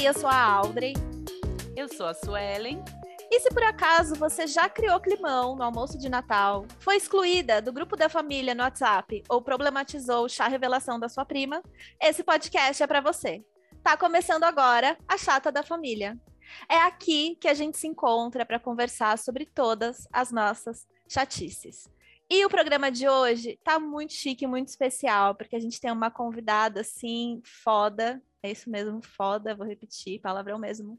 [0.00, 0.94] Oi, eu sou a Audrey.
[1.76, 2.82] Eu sou a Suelen.
[3.30, 7.70] E se por acaso você já criou climão no almoço de Natal, foi excluída do
[7.70, 11.62] grupo da família no WhatsApp ou problematizou o chá revelação da sua prima,
[12.00, 13.44] esse podcast é para você.
[13.82, 16.18] Tá começando agora a Chata da Família.
[16.66, 21.90] É aqui que a gente se encontra para conversar sobre todas as nossas chatices.
[22.30, 26.10] E o programa de hoje tá muito chique, muito especial, porque a gente tem uma
[26.10, 28.18] convidada assim, foda.
[28.42, 30.98] É isso mesmo, foda, vou repetir, palavrão mesmo.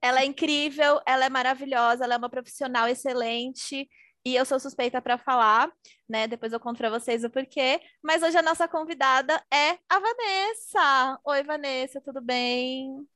[0.00, 3.88] Ela é incrível, ela é maravilhosa, ela é uma profissional excelente.
[4.24, 5.70] E eu sou suspeita para falar,
[6.08, 6.26] né?
[6.26, 7.80] Depois eu conto para vocês o porquê.
[8.02, 11.20] Mas hoje a nossa convidada é a Vanessa.
[11.24, 13.06] Oi, Vanessa, tudo bem?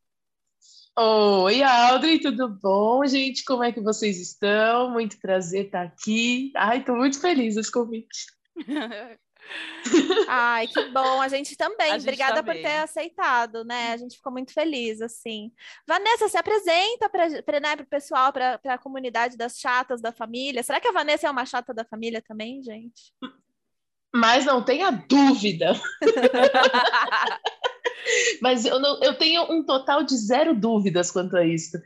[0.97, 3.45] Oi, Audrey, tudo bom, gente?
[3.45, 4.91] Como é que vocês estão?
[4.91, 6.53] Muito prazer estar aqui.
[6.57, 8.27] Ai, estou muito feliz esse convite.
[10.29, 11.21] Ai, que bom.
[11.21, 11.91] A gente também.
[11.91, 13.93] A gente Obrigada por ter aceitado, né?
[13.93, 15.53] A gente ficou muito feliz, assim.
[15.87, 20.63] Vanessa, se apresenta para né, o pessoal, para a comunidade das chatas da família.
[20.63, 23.13] Será que a Vanessa é uma chata da família também, gente?
[24.15, 25.73] Mas não tenha dúvida.
[28.41, 31.79] Mas eu, não, eu tenho um total de zero dúvidas quanto a isso.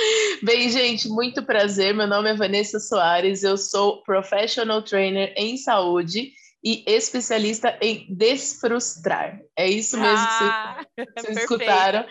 [0.42, 1.94] Bem, gente, muito prazer.
[1.94, 9.40] Meu nome é Vanessa Soares, eu sou professional trainer em saúde e especialista em desfrustrar.
[9.56, 12.04] É isso mesmo ah, que vocês, vocês escutaram.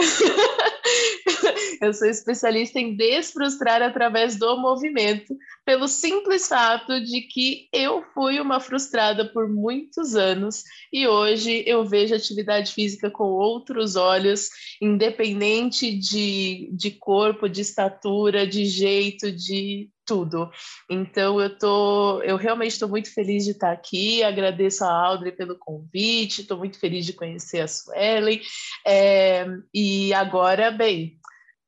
[1.80, 8.40] eu sou especialista em desfrustrar através do movimento, pelo simples fato de que eu fui
[8.40, 14.48] uma frustrada por muitos anos e hoje eu vejo atividade física com outros olhos,
[14.80, 20.50] independente de, de corpo, de estatura, de jeito, de tudo.
[20.90, 24.24] Então eu tô, eu realmente estou muito feliz de estar aqui.
[24.24, 26.40] Agradeço a Audrey pelo convite.
[26.40, 28.40] Estou muito feliz de conhecer a Suelen.
[28.84, 31.16] É, e agora, bem,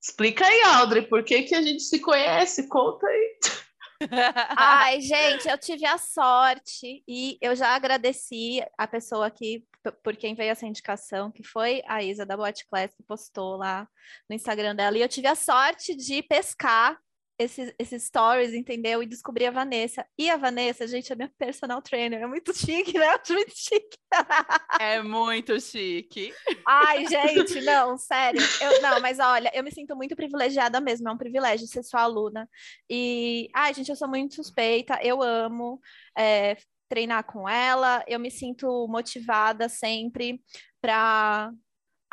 [0.03, 2.69] explica aí, Audrey, por que que a gente se conhece?
[2.69, 3.39] Conta aí.
[4.59, 9.65] Ai, gente, eu tive a sorte e eu já agradeci a pessoa aqui
[10.03, 13.87] por quem veio essa indicação, que foi a Isa da Boate Class, que postou lá
[14.29, 14.99] no Instagram dela.
[14.99, 16.99] E eu tive a sorte de pescar
[17.43, 19.03] esses, esses stories, entendeu?
[19.03, 20.07] E descobri a Vanessa.
[20.19, 22.23] E a Vanessa, gente, é minha personal trainer.
[22.23, 23.07] É muito chique, né?
[23.07, 23.99] É muito chique.
[24.81, 26.33] É muito chique.
[26.67, 28.41] Ai, gente, não, sério.
[28.61, 31.09] Eu, não, mas olha, eu me sinto muito privilegiada mesmo.
[31.09, 32.49] É um privilégio ser sua aluna.
[32.89, 34.99] E, ai, gente, eu sou muito suspeita.
[35.03, 35.81] Eu amo
[36.17, 36.57] é,
[36.89, 38.05] treinar com ela.
[38.07, 40.43] Eu me sinto motivada sempre
[40.81, 41.53] para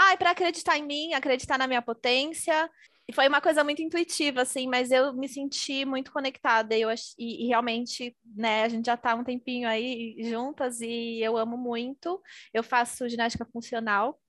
[0.02, 2.72] Ai, para acreditar em mim, acreditar na minha potência
[3.10, 6.78] e foi uma coisa muito intuitiva, assim, mas eu me senti muito conectada.
[6.78, 11.36] Eu, e, e realmente, né, a gente já está um tempinho aí juntas e eu
[11.36, 12.22] amo muito.
[12.54, 14.22] Eu faço ginástica funcional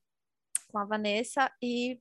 [0.67, 1.99] com a Vanessa, e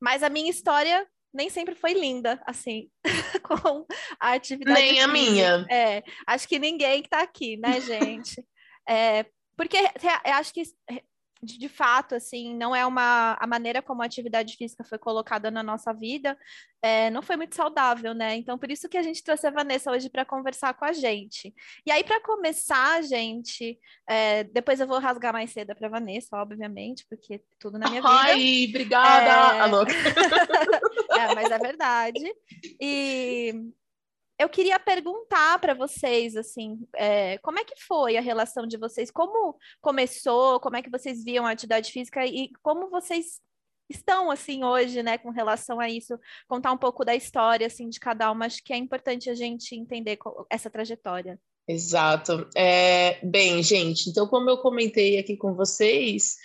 [0.00, 2.88] mas a minha história nem sempre foi linda, assim,
[3.42, 3.84] com
[4.18, 4.80] a atividade.
[4.80, 5.66] Nem a minha.
[5.70, 8.42] É, acho que ninguém que está aqui, né, gente?
[8.88, 9.26] É,
[9.58, 9.76] porque
[10.24, 10.62] acho que
[11.44, 15.50] de, de, fato, assim, não é uma a maneira como a atividade física foi colocada
[15.50, 16.36] na nossa vida,
[16.82, 18.36] é, não foi muito saudável, né?
[18.36, 21.54] Então, por isso que a gente trouxe a Vanessa hoje para conversar com a gente.
[21.86, 27.06] E aí, para começar, gente, é, depois eu vou rasgar mais cedo para Vanessa, obviamente,
[27.08, 28.14] porque tudo na minha vida.
[28.14, 29.56] Ai, obrigada!
[29.56, 29.60] É...
[29.60, 29.82] Alô.
[31.16, 32.34] é, mas é verdade.
[32.80, 33.72] E
[34.38, 39.10] eu queria perguntar para vocês, assim, é, como é que foi a relação de vocês?
[39.10, 40.58] Como começou?
[40.60, 43.40] Como é que vocês viam a atividade física e como vocês
[43.88, 46.18] estão, assim, hoje, né, com relação a isso?
[46.48, 48.46] Contar um pouco da história, assim, de cada uma.
[48.46, 50.18] Acho que é importante a gente entender
[50.50, 51.38] essa trajetória.
[51.66, 52.48] Exato.
[52.54, 56.36] É, bem, gente, então, como eu comentei aqui com vocês,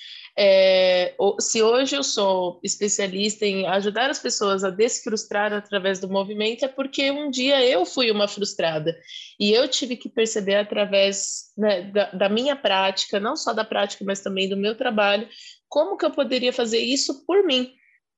[0.41, 6.63] é, se hoje eu sou especialista em ajudar as pessoas a desfrustrar através do movimento,
[6.63, 8.97] é porque um dia eu fui uma frustrada
[9.37, 14.05] e eu tive que perceber através né, da, da minha prática, não só da prática,
[14.05, 15.27] mas também do meu trabalho,
[15.67, 17.73] como que eu poderia fazer isso por mim.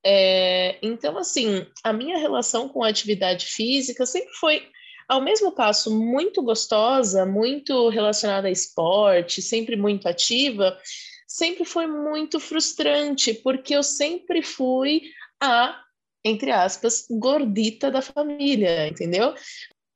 [0.06, 4.62] É, então, assim, a minha relação com a atividade física sempre foi
[5.08, 10.78] ao mesmo passo muito gostosa, muito relacionada a esporte, sempre muito ativa,
[11.32, 15.00] sempre foi muito frustrante, porque eu sempre fui
[15.40, 15.80] a,
[16.22, 19.34] entre aspas, gordita da família, entendeu?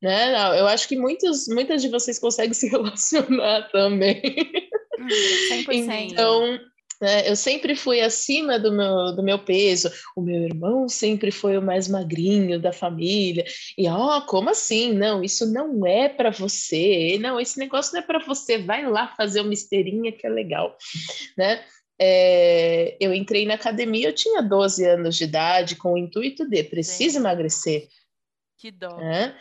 [0.00, 0.58] Né?
[0.58, 4.22] Eu acho que muitos, muitas de vocês conseguem se relacionar também.
[5.50, 6.10] 100%.
[6.10, 6.58] Então,
[7.00, 7.28] né?
[7.28, 9.90] Eu sempre fui acima do meu, do meu peso.
[10.16, 13.44] O meu irmão sempre foi o mais magrinho da família.
[13.76, 14.92] E, ó, oh, como assim?
[14.92, 17.18] Não, isso não é para você.
[17.20, 18.58] Não, esse negócio não é para você.
[18.58, 20.76] Vai lá fazer uma esteirinha que é legal,
[21.36, 21.64] né?
[21.98, 26.62] é, eu entrei na academia, eu tinha 12 anos de idade, com o intuito de
[26.64, 27.18] preciso Sim.
[27.18, 27.88] emagrecer.
[28.58, 29.00] Que dó.
[29.00, 29.36] É?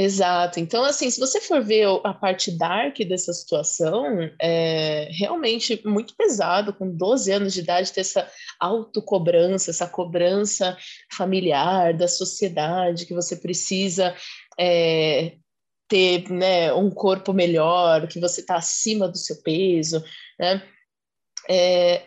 [0.00, 0.60] Exato.
[0.60, 6.72] Então, assim, se você for ver a parte dark dessa situação, é realmente muito pesado,
[6.72, 8.30] com 12 anos de idade, ter essa
[8.60, 10.78] autocobrança, essa cobrança
[11.12, 14.14] familiar, da sociedade, que você precisa
[14.56, 15.32] é,
[15.88, 20.00] ter né, um corpo melhor, que você está acima do seu peso,
[20.38, 20.62] né?
[21.50, 22.04] É,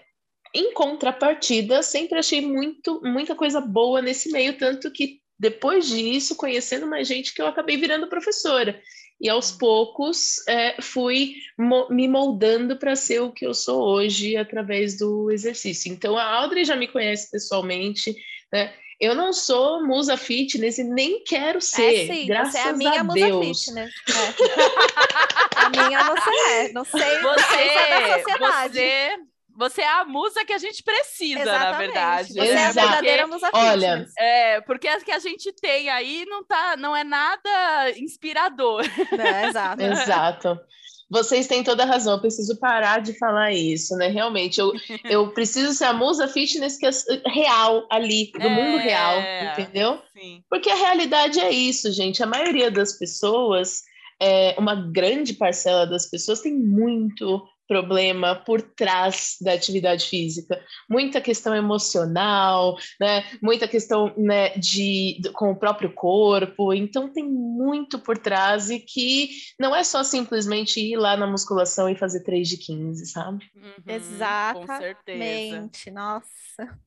[0.55, 6.85] em contrapartida, sempre achei muito, muita coisa boa nesse meio, tanto que depois disso, conhecendo
[6.85, 8.79] mais gente, que eu acabei virando professora.
[9.19, 14.37] E aos poucos é, fui mo me moldando para ser o que eu sou hoje
[14.37, 15.91] através do exercício.
[15.91, 18.15] Então a Audrey já me conhece pessoalmente,
[18.53, 18.71] né?
[18.99, 21.95] Eu não sou musa fitness e nem quero é, ser.
[21.95, 23.65] É, sim, graças você é a minha a musa Deus.
[23.65, 23.93] fitness.
[24.09, 25.57] É.
[25.57, 26.71] a minha você é.
[26.71, 29.30] Não sei, você, você é da sociedade.
[29.57, 31.71] Você é a musa que a gente precisa, Exatamente.
[31.71, 32.33] na verdade.
[32.33, 32.61] Você né?
[32.61, 36.75] é a verdadeira musa Olha, é, porque as que a gente tem aí não tá,
[36.77, 38.83] não é nada inspirador.
[39.19, 39.81] É, exato.
[39.81, 40.59] exato.
[41.11, 44.07] Vocês têm toda a razão, eu preciso parar de falar isso, né?
[44.07, 44.71] Realmente, eu,
[45.03, 46.91] eu preciso ser a musa fitness que é
[47.25, 49.15] real ali, do é, mundo real,
[49.51, 50.01] entendeu?
[50.17, 50.41] Sim.
[50.49, 52.23] Porque a realidade é isso, gente.
[52.23, 53.81] A maioria das pessoas,
[54.21, 61.21] é, uma grande parcela das pessoas tem muito problema por trás da atividade física, muita
[61.21, 63.23] questão emocional, né?
[63.41, 66.73] Muita questão né, de, de, com o próprio corpo.
[66.73, 71.87] Então tem muito por trás e que não é só simplesmente ir lá na musculação
[71.87, 73.49] e fazer 3 de 15, sabe?
[73.55, 74.67] Uhum, Exatamente.
[74.67, 75.91] Com certeza.
[75.93, 76.79] Nossa.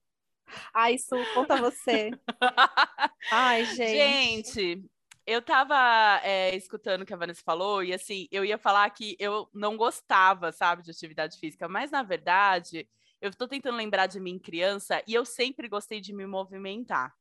[0.75, 2.11] Ai, Su, conta você.
[3.33, 4.53] Ai, gente.
[4.53, 4.85] Gente,
[5.27, 9.17] eu tava é, escutando o que a Vanessa falou, e assim, eu ia falar que
[9.19, 12.89] eu não gostava, sabe, de atividade física, mas na verdade,
[13.21, 17.15] eu tô tentando lembrar de mim criança e eu sempre gostei de me movimentar.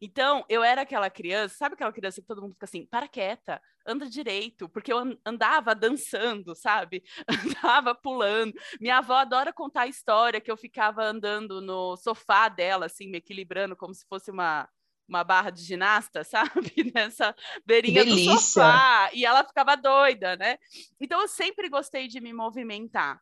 [0.00, 3.60] Então, eu era aquela criança, sabe aquela criança que todo mundo fica assim, para quieta,
[3.86, 7.02] anda direito, porque eu andava dançando, sabe?
[7.64, 8.54] Andava pulando.
[8.80, 13.18] Minha avó adora contar a história que eu ficava andando no sofá dela, assim, me
[13.18, 14.68] equilibrando como se fosse uma
[15.10, 16.92] uma barra de ginasta, sabe?
[16.94, 17.34] Nessa
[17.66, 19.10] beirinha do sofá.
[19.12, 20.58] E ela ficava doida, né?
[20.98, 23.20] Então eu sempre gostei de me movimentar.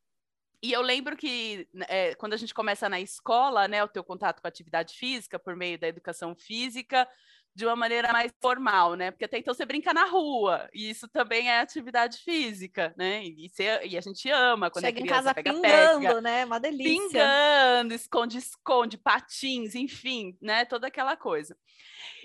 [0.63, 4.41] E eu lembro que é, quando a gente começa na escola, né, o teu contato
[4.41, 7.09] com a atividade física por meio da educação física,
[7.55, 9.11] de uma maneira mais formal, né?
[9.11, 13.25] Porque até então você brinca na rua, e isso também é atividade física, né?
[13.25, 16.21] E, você, e a gente ama quando Chega é criança, em casa pega, pingando, pega,
[16.21, 16.45] né?
[16.45, 16.93] Uma delícia.
[16.95, 20.65] Pingando, esconde, esconde, patins, enfim, né?
[20.65, 21.57] Toda aquela coisa.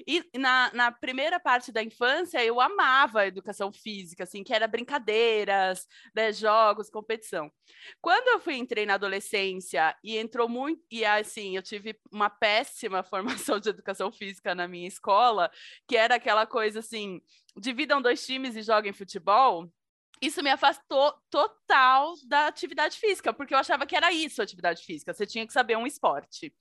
[0.07, 4.67] E na, na primeira parte da infância, eu amava a educação física, assim, que era
[4.67, 7.51] brincadeiras, né, jogos, competição.
[8.01, 13.03] Quando eu fui entrei na adolescência e entrou muito, e assim, eu tive uma péssima
[13.49, 15.12] formação de educação física na minha escola,
[15.87, 17.21] que era aquela coisa assim,
[17.57, 19.69] dividam dois times e joguem futebol
[20.21, 25.13] isso me afastou total da atividade física, porque eu achava que era isso atividade física.
[25.13, 26.53] Você tinha que saber um esporte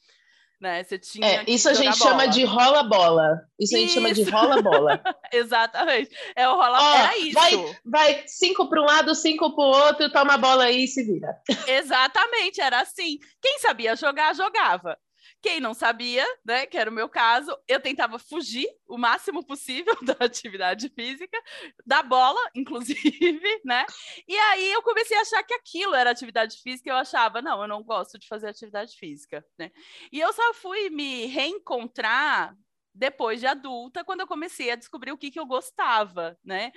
[0.63, 0.85] né?
[0.85, 2.11] Você tinha é, isso a gente bola.
[2.11, 3.43] chama de rola-bola.
[3.59, 5.03] Isso, isso, a gente chama de rola-bola.
[5.33, 6.17] Exatamente.
[6.37, 6.99] É o rola-bola.
[6.99, 7.35] Era isso.
[7.35, 10.89] Vai, vai cinco para um lado, cinco para o outro, toma a bola aí e
[10.89, 11.37] se vira.
[11.67, 13.19] Exatamente, era assim.
[13.43, 14.97] Quem sabia jogar, jogava.
[15.43, 19.95] Quem não sabia, né, que era o meu caso, eu tentava fugir o máximo possível
[20.03, 21.37] da atividade física,
[21.85, 23.01] da bola, inclusive,
[23.65, 23.85] né?
[24.29, 27.69] E aí eu comecei a achar que aquilo era atividade física, eu achava, não, eu
[27.69, 29.73] não gosto de fazer atividade física, né?
[30.13, 32.57] E eu só fui me reencontrar
[32.95, 36.73] depois de adulta, quando eu comecei a descobrir o que, que eu gostava, né?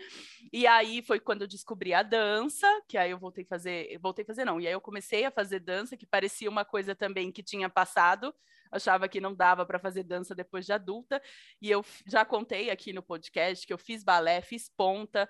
[0.51, 4.23] E aí foi quando eu descobri a dança, que aí eu voltei a fazer, voltei
[4.23, 7.31] a fazer não, e aí eu comecei a fazer dança, que parecia uma coisa também
[7.31, 8.33] que tinha passado,
[8.71, 11.21] achava que não dava para fazer dança depois de adulta,
[11.61, 15.29] e eu já contei aqui no podcast que eu fiz balé, fiz ponta,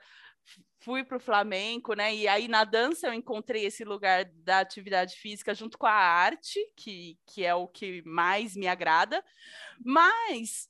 [0.80, 2.16] fui para o flamenco, né?
[2.16, 6.60] E aí na dança eu encontrei esse lugar da atividade física junto com a arte,
[6.76, 9.24] que, que é o que mais me agrada.
[9.84, 10.70] Mas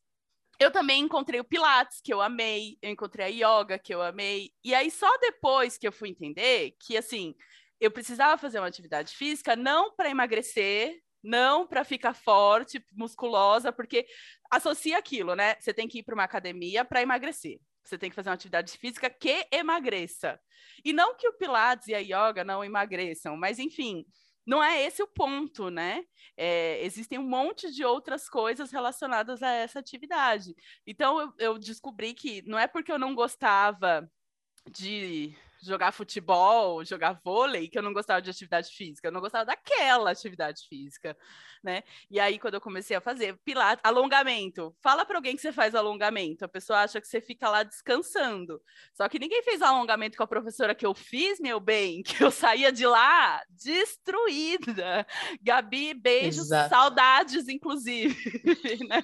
[0.59, 4.51] eu também encontrei o Pilates, que eu amei, eu encontrei a yoga, que eu amei.
[4.63, 7.35] E aí só depois que eu fui entender que assim,
[7.79, 14.05] eu precisava fazer uma atividade física não para emagrecer, não para ficar forte, musculosa, porque
[14.49, 15.55] associa aquilo, né?
[15.59, 17.59] Você tem que ir para uma academia para emagrecer.
[17.83, 20.39] Você tem que fazer uma atividade física que emagreça.
[20.83, 24.05] E não que o Pilates e a yoga não emagreçam, mas enfim,
[24.45, 26.05] não é esse o ponto, né?
[26.37, 30.55] É, existem um monte de outras coisas relacionadas a essa atividade.
[30.85, 34.09] Então, eu, eu descobri que não é porque eu não gostava
[34.69, 39.45] de jogar futebol, jogar vôlei, que eu não gostava de atividade física, eu não gostava
[39.45, 41.17] daquela atividade física,
[41.63, 41.83] né?
[42.09, 45.73] E aí, quando eu comecei a fazer pilates, alongamento, fala para alguém que você faz
[45.73, 48.61] alongamento, a pessoa acha que você fica lá descansando.
[48.93, 52.31] Só que ninguém fez alongamento com a professora que eu fiz, meu bem, que eu
[52.31, 55.05] saía de lá destruída.
[55.41, 56.69] Gabi, beijos, Exato.
[56.69, 58.15] saudades, inclusive.
[58.87, 59.01] né?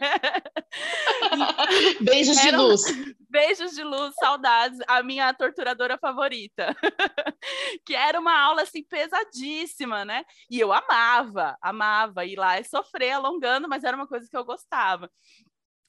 [2.01, 2.83] beijos de luz.
[3.29, 4.79] Beijos de luz, saudades.
[4.87, 6.50] A minha torturadora favorita.
[7.86, 10.25] que era uma aula assim pesadíssima, né?
[10.50, 14.46] E eu amava, amava ir lá e sofrer alongando, mas era uma coisa que eu
[14.46, 15.10] gostava.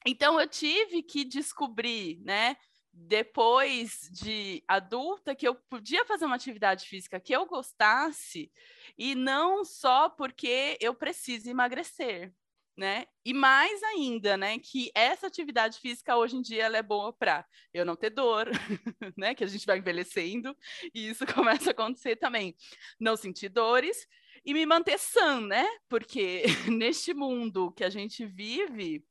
[0.05, 2.57] Então eu tive que descobrir, né?
[2.93, 8.51] depois de adulta que eu podia fazer uma atividade física que eu gostasse
[8.95, 12.31] e não só porque eu preciso emagrecer,
[12.75, 13.05] né?
[13.23, 17.45] E mais ainda, né, que essa atividade física hoje em dia ela é boa para
[17.73, 18.47] eu não ter dor,
[19.17, 20.55] né, que a gente vai envelhecendo
[20.93, 22.55] e isso começa a acontecer também,
[22.99, 24.07] não sentir dores
[24.45, 25.65] e me manter sã, né?
[25.87, 29.05] Porque neste mundo que a gente vive,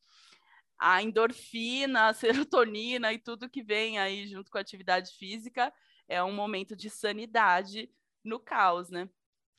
[0.79, 5.73] a endorfina, a serotonina e tudo que vem aí junto com a atividade física
[6.09, 7.89] é um momento de sanidade
[8.25, 9.09] no caos, né?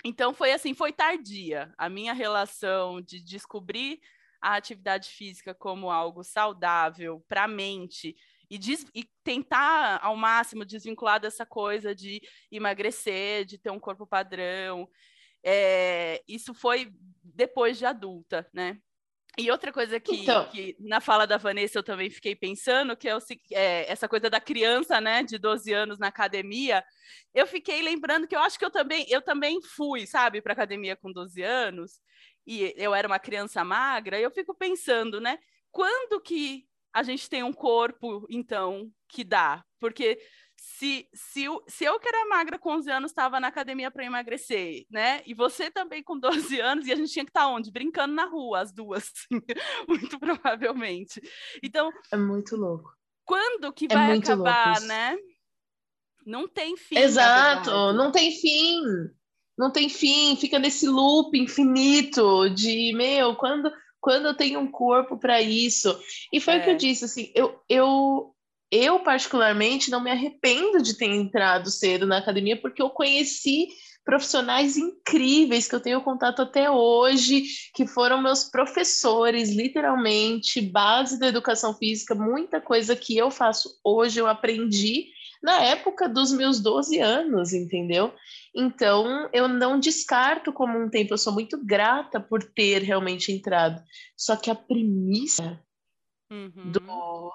[0.03, 3.99] Então foi assim, foi tardia a minha relação de descobrir
[4.41, 8.15] a atividade física como algo saudável para a mente
[8.49, 8.59] e,
[8.93, 14.87] e, tentar ao máximo desvincular dessa coisa de emagrecer, de ter um corpo padrão.
[15.41, 16.93] É, isso foi
[17.23, 18.77] depois de adulta, né?
[19.37, 20.47] E outra coisa que, então...
[20.49, 23.19] que, na fala da Vanessa eu também fiquei pensando, que é, o,
[23.51, 26.83] é, essa coisa da criança, né, de 12 anos na academia,
[27.33, 30.95] eu fiquei lembrando que eu acho que eu também, eu também fui, sabe, para academia
[30.95, 31.99] com 12 anos,
[32.45, 35.39] e eu era uma criança magra, e eu fico pensando, né,
[35.71, 39.65] quando que a gente tem um corpo, então, que dá?
[39.79, 40.19] Porque
[40.65, 44.85] se, se, se eu que era magra com 11 anos estava na academia para emagrecer,
[44.89, 45.21] né?
[45.25, 47.69] E você também com 12 anos, e a gente tinha que estar tá onde?
[47.69, 49.11] Brincando na rua, as duas,
[49.89, 51.21] muito provavelmente.
[51.61, 51.91] Então.
[52.09, 52.89] É muito louco.
[53.25, 55.17] Quando que é vai acabar, né?
[56.25, 56.97] Não tem fim.
[56.97, 58.81] Exato, não tem fim.
[59.57, 65.17] Não tem fim, fica nesse loop infinito de, meu, quando, quando eu tenho um corpo
[65.17, 65.93] para isso.
[66.31, 66.59] E foi é.
[66.59, 66.77] o que eu é.
[66.77, 68.33] disse, assim, eu, eu
[68.73, 73.67] eu, particularmente, não me arrependo de ter entrado cedo na academia, porque eu conheci
[74.03, 77.43] profissionais incríveis que eu tenho contato até hoje,
[77.75, 84.19] que foram meus professores, literalmente, base da educação física, muita coisa que eu faço hoje
[84.19, 85.05] eu aprendi
[85.41, 88.11] na época dos meus 12 anos, entendeu?
[88.55, 93.81] Então, eu não descarto como um tempo, eu sou muito grata por ter realmente entrado.
[94.17, 95.61] Só que a premissa
[96.31, 96.71] uhum.
[96.71, 97.33] do,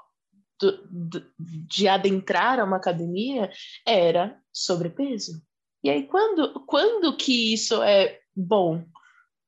[1.38, 3.50] de adentrar a uma academia
[3.86, 5.42] era sobrepeso.
[5.82, 8.84] E aí, quando, quando que isso é bom?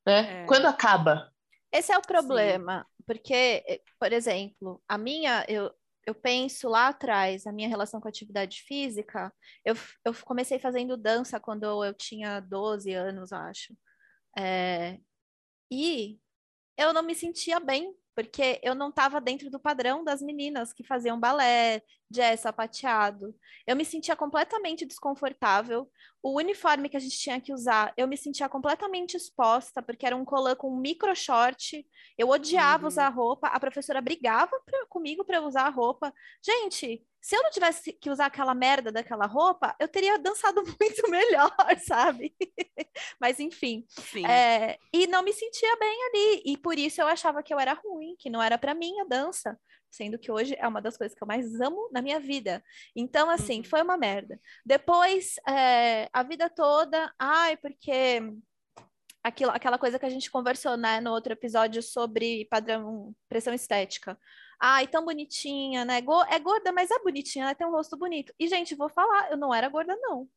[0.06, 0.42] Né?
[0.42, 0.46] É.
[0.46, 1.32] Quando acaba?
[1.72, 3.04] Esse é o problema, Sim.
[3.06, 5.72] porque, eh, por exemplo, a minha, eu,
[6.06, 9.32] eu penso lá atrás, a minha relação com a atividade física,
[9.64, 9.74] eu,
[10.04, 13.76] eu comecei fazendo dança quando eu tinha 12 anos, acho.
[14.38, 14.98] É,
[15.70, 16.18] e
[16.76, 20.84] eu não me sentia bem porque eu não estava dentro do padrão das meninas que
[20.84, 23.34] faziam balé, jazz, sapateado.
[23.66, 25.90] Eu me sentia completamente desconfortável.
[26.22, 30.16] O uniforme que a gente tinha que usar, eu me sentia completamente exposta, porque era
[30.16, 31.86] um colã com um micro short.
[32.18, 32.88] Eu odiava uhum.
[32.88, 33.48] usar roupa.
[33.48, 36.12] A professora brigava pra, comigo para usar a roupa.
[36.44, 41.10] Gente, se eu não tivesse que usar aquela merda daquela roupa, eu teria dançado muito
[41.10, 41.54] melhor,
[41.86, 42.34] sabe?
[43.20, 43.86] Mas enfim.
[44.28, 46.42] É, e não me sentia bem ali.
[46.46, 49.04] E por isso eu achava que eu era ruim, que não era para mim a
[49.04, 49.58] dança.
[49.90, 52.62] Sendo que hoje é uma das coisas que eu mais amo na minha vida.
[52.94, 53.64] Então, assim, uhum.
[53.64, 54.40] foi uma merda.
[54.64, 58.22] Depois, é, a vida toda, ai, porque
[59.22, 64.18] aquilo, aquela coisa que a gente conversou, né, no outro episódio sobre padrão, pressão estética.
[64.58, 65.98] Ai, tão bonitinha, né?
[65.98, 68.32] É gorda, mas é bonitinha, ela tem um rosto bonito.
[68.38, 70.28] E, gente, vou falar, eu não era gorda, não.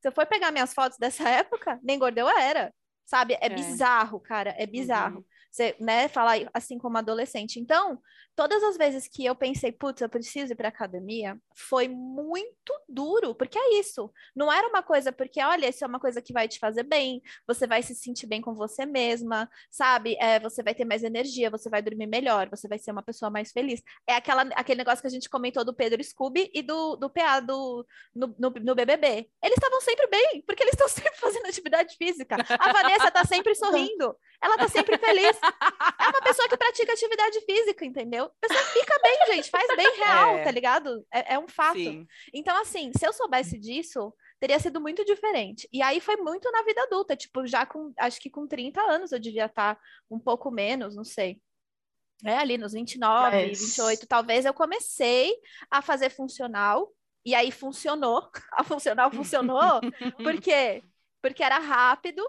[0.00, 2.74] Se eu for pegar minhas fotos dessa época, nem gorda eu era.
[3.04, 3.34] Sabe?
[3.34, 3.48] É, é.
[3.48, 5.18] bizarro, cara, é bizarro.
[5.18, 5.24] Uhum.
[5.56, 7.58] Você, né, falar assim como adolescente.
[7.58, 7.98] Então,
[8.34, 13.34] todas as vezes que eu pensei, putz, eu preciso ir para academia, foi muito duro,
[13.34, 14.12] porque é isso.
[14.34, 17.22] Não era uma coisa porque, olha, isso é uma coisa que vai te fazer bem,
[17.46, 20.14] você vai se sentir bem com você mesma, sabe?
[20.20, 23.30] É, você vai ter mais energia, você vai dormir melhor, você vai ser uma pessoa
[23.30, 23.82] mais feliz.
[24.06, 27.40] É aquela, aquele negócio que a gente comentou do Pedro Scooby e do, do PA
[27.40, 29.30] do, no, no, no BBB.
[29.42, 32.36] Eles estavam sempre bem, porque eles estão sempre fazendo atividade física.
[32.58, 35.38] A Vanessa tá sempre sorrindo, ela tá sempre feliz.
[35.98, 38.24] É uma pessoa que pratica atividade física, entendeu?
[38.24, 40.44] A pessoa fica bem, gente, faz bem real, É.
[40.44, 41.06] tá ligado?
[41.12, 41.78] É, é um fato.
[41.78, 42.06] Sim.
[42.32, 45.68] Então, assim, se eu soubesse disso, teria sido muito diferente.
[45.72, 49.12] E aí foi muito na vida adulta, tipo, já com, acho que com 30 anos
[49.12, 49.78] eu devia estar
[50.10, 51.40] um pouco menos, não sei.
[52.24, 55.34] É, ali nos 29, Mas- 28, talvez eu comecei
[55.70, 56.90] a fazer funcional,
[57.24, 58.30] e aí funcionou.
[58.52, 59.80] A funcional funcionou,
[60.22, 60.82] por quê?
[61.20, 62.22] Porque era rápido,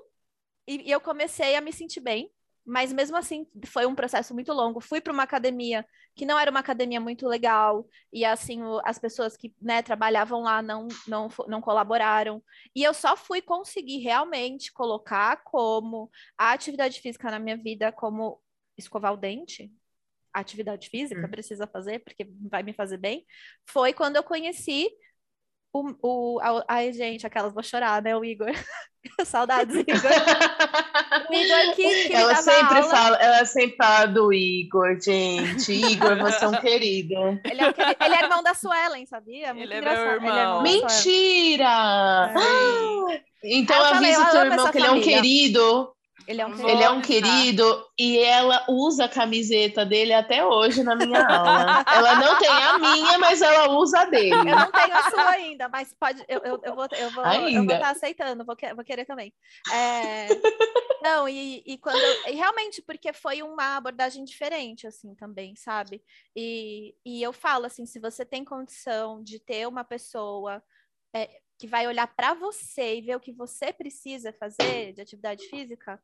[0.67, 2.29] e, e eu comecei a me sentir bem.
[2.67, 4.81] Mas mesmo assim, foi um processo muito longo.
[4.81, 8.99] Fui para uma academia que não era uma academia muito legal, e assim, o- as
[8.99, 12.43] pessoas que né, trabalhavam lá não, não, não colaboraram.
[12.75, 18.41] E eu só fui conseguir realmente colocar como a atividade física na minha vida, como
[18.77, 19.71] escovar o dente,
[20.33, 21.31] atividade física Hum.
[21.31, 23.25] precisa fazer, porque vai me fazer bem,
[23.67, 24.89] foi quando eu conheci
[26.01, 28.15] o, o a- ai, gente, aquelas vou chorar, né?
[28.15, 28.51] O Igor.
[29.25, 30.11] Saudades, Igor.
[31.29, 32.89] O Igor que, que me ela dava sempre aula.
[32.89, 35.71] fala, ela sempre fala do Igor, gente.
[35.71, 37.15] Igor, você é um querido.
[37.45, 39.53] Ele é, o querido- ele é irmão da Suelen, sabia?
[39.53, 40.17] Muito Ele é meu engraçado.
[40.25, 40.41] Ele é irmão.
[40.41, 40.63] irmão.
[40.63, 42.33] Mentira!
[43.43, 45.15] Então Ah, falei, avisa eu teu irmão que ele é um família.
[45.21, 45.93] querido.
[46.27, 46.69] Ele é um querido.
[46.69, 51.85] Ele é um querido e ela usa a camiseta dele até hoje na minha aula.
[51.87, 54.33] Ela não tem a minha, mas ela usa a dele.
[54.35, 56.23] Eu não tenho a sua ainda, mas pode.
[56.27, 57.75] Eu, eu, eu vou eu vou eu vou Ainda.
[57.75, 59.33] estar aceitando, vou, que- vou querer também.
[59.73, 60.27] É,
[61.01, 66.03] não, e, e quando eu- e realmente porque foi uma abordagem diferente, assim, também, sabe?
[66.35, 70.61] E, e eu falo assim, se você tem condição de ter uma pessoa
[71.15, 75.47] é, que vai olhar para você e ver o que você precisa fazer de atividade
[75.47, 75.99] física,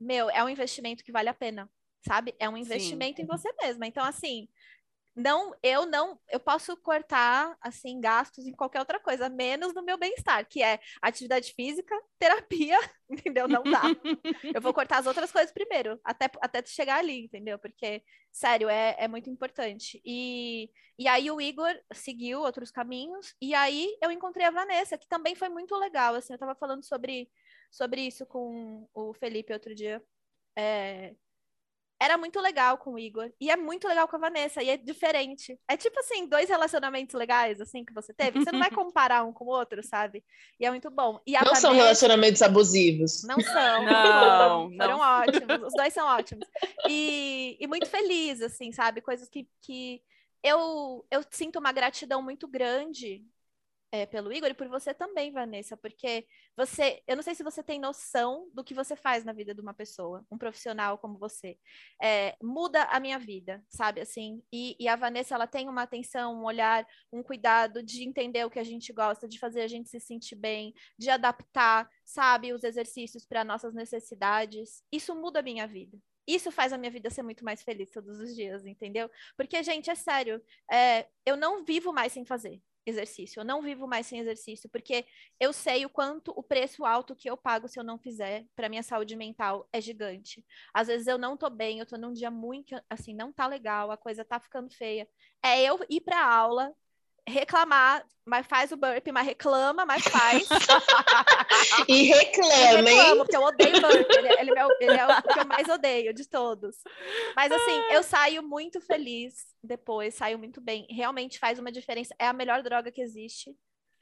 [0.00, 1.70] meu, é um investimento que vale a pena,
[2.06, 2.34] sabe?
[2.38, 3.86] É um investimento em você mesma.
[3.86, 4.48] Então, assim,
[5.14, 9.98] não, eu não, eu posso cortar assim gastos em qualquer outra coisa, menos no meu
[9.98, 12.78] bem-estar, que é atividade física, terapia,
[13.10, 13.48] entendeu?
[13.48, 13.82] Não dá.
[14.54, 17.58] Eu vou cortar as outras coisas primeiro, até, até chegar ali, entendeu?
[17.58, 20.00] Porque, sério, é, é muito importante.
[20.04, 25.08] E, e aí o Igor seguiu outros caminhos, e aí eu encontrei a Vanessa, que
[25.08, 27.28] também foi muito legal, assim, eu tava falando sobre,
[27.70, 30.02] sobre isso com o Felipe outro dia.
[30.58, 31.14] É,
[32.02, 34.76] era muito legal com o Igor, e é muito legal com a Vanessa, e é
[34.78, 35.60] diferente.
[35.68, 39.22] É tipo assim, dois relacionamentos legais, assim, que você teve, que você não vai comparar
[39.22, 40.24] um com o outro, sabe?
[40.58, 41.20] E é muito bom.
[41.26, 43.22] E a Não são Vanessa- relacionamentos abusivos.
[43.24, 43.84] não são.
[43.84, 45.00] Não, foram não.
[45.00, 45.62] ótimos.
[45.68, 46.48] Os dois são ótimos.
[46.88, 49.02] E, e muito feliz, assim, sabe?
[49.02, 50.02] Coisas que, que
[50.42, 53.22] eu, eu sinto uma gratidão muito grande
[53.92, 56.26] é, pelo Igor e por você também, Vanessa, porque
[56.56, 59.60] você, eu não sei se você tem noção do que você faz na vida de
[59.60, 61.58] uma pessoa, um profissional como você.
[62.00, 64.00] É, muda a minha vida, sabe?
[64.00, 68.44] Assim, e, e a Vanessa, ela tem uma atenção, um olhar, um cuidado de entender
[68.44, 72.52] o que a gente gosta, de fazer a gente se sentir bem, de adaptar, sabe,
[72.52, 74.84] os exercícios para nossas necessidades.
[74.92, 75.98] Isso muda a minha vida.
[76.26, 79.10] Isso faz a minha vida ser muito mais feliz todos os dias, entendeu?
[79.36, 83.86] Porque, gente, é sério, é, eu não vivo mais sem fazer exercício, eu não vivo
[83.86, 85.06] mais sem exercício, porque
[85.38, 88.68] eu sei o quanto o preço alto que eu pago se eu não fizer para
[88.68, 90.44] minha saúde mental é gigante.
[90.74, 93.90] Às vezes eu não tô bem, eu tô num dia muito, assim, não tá legal,
[93.90, 95.08] a coisa tá ficando feia.
[95.42, 96.74] É eu ir pra aula,
[97.30, 100.46] reclamar, mas faz o burp, mas reclama, mas faz.
[101.88, 103.16] E reclama, reclamo, hein?
[103.18, 104.10] porque eu odeio burp.
[104.10, 106.76] Ele, ele é o- ele é o que eu mais odeio de todos.
[107.34, 110.86] Mas assim, eu saio muito feliz depois, saio muito bem.
[110.90, 112.14] Realmente faz uma diferença.
[112.18, 113.50] É a melhor droga que existe.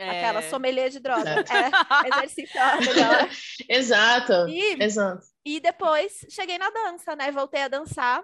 [0.00, 0.48] Aquela É.
[0.48, 1.28] sommelier de droga.
[1.30, 3.28] É, exercício é a melhor.
[3.68, 4.48] Exato.
[4.48, 5.26] E, Exato.
[5.44, 7.30] e depois cheguei na dança, né?
[7.32, 8.22] Voltei a dançar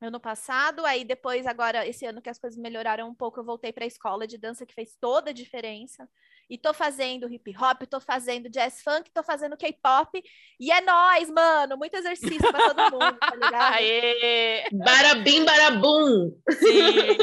[0.00, 3.72] ano passado, aí depois, agora, esse ano que as coisas melhoraram um pouco, eu voltei
[3.72, 6.08] para a escola de dança, que fez toda a diferença.
[6.48, 10.20] E tô fazendo hip hop, tô fazendo jazz funk, tô fazendo K-pop.
[10.58, 11.76] E é nóis, mano!
[11.76, 13.74] Muito exercício para todo mundo, tá ligado?
[13.74, 14.64] Aê!
[14.72, 16.32] Barabim, barabum.
[16.50, 17.16] Sim.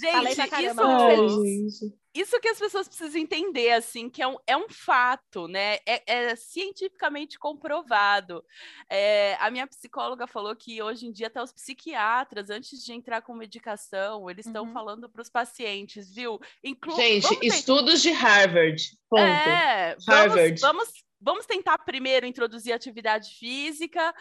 [0.12, 2.01] Falei Gente, pra caramba, isso, muito feliz.
[2.14, 5.78] Isso que as pessoas precisam entender, assim, que é um, é um fato, né?
[5.86, 8.44] É, é cientificamente comprovado.
[8.88, 13.22] É, a minha psicóloga falou que hoje em dia até os psiquiatras, antes de entrar
[13.22, 14.72] com medicação, eles estão Uhum.
[14.72, 16.38] falando para os pacientes, viu?
[16.62, 18.82] Inclu Gente, estudos de Harvard.
[19.08, 19.22] Ponto.
[19.22, 20.60] É, Harvard.
[20.60, 20.88] Vamos, vamos,
[21.20, 24.14] vamos tentar primeiro introduzir atividade física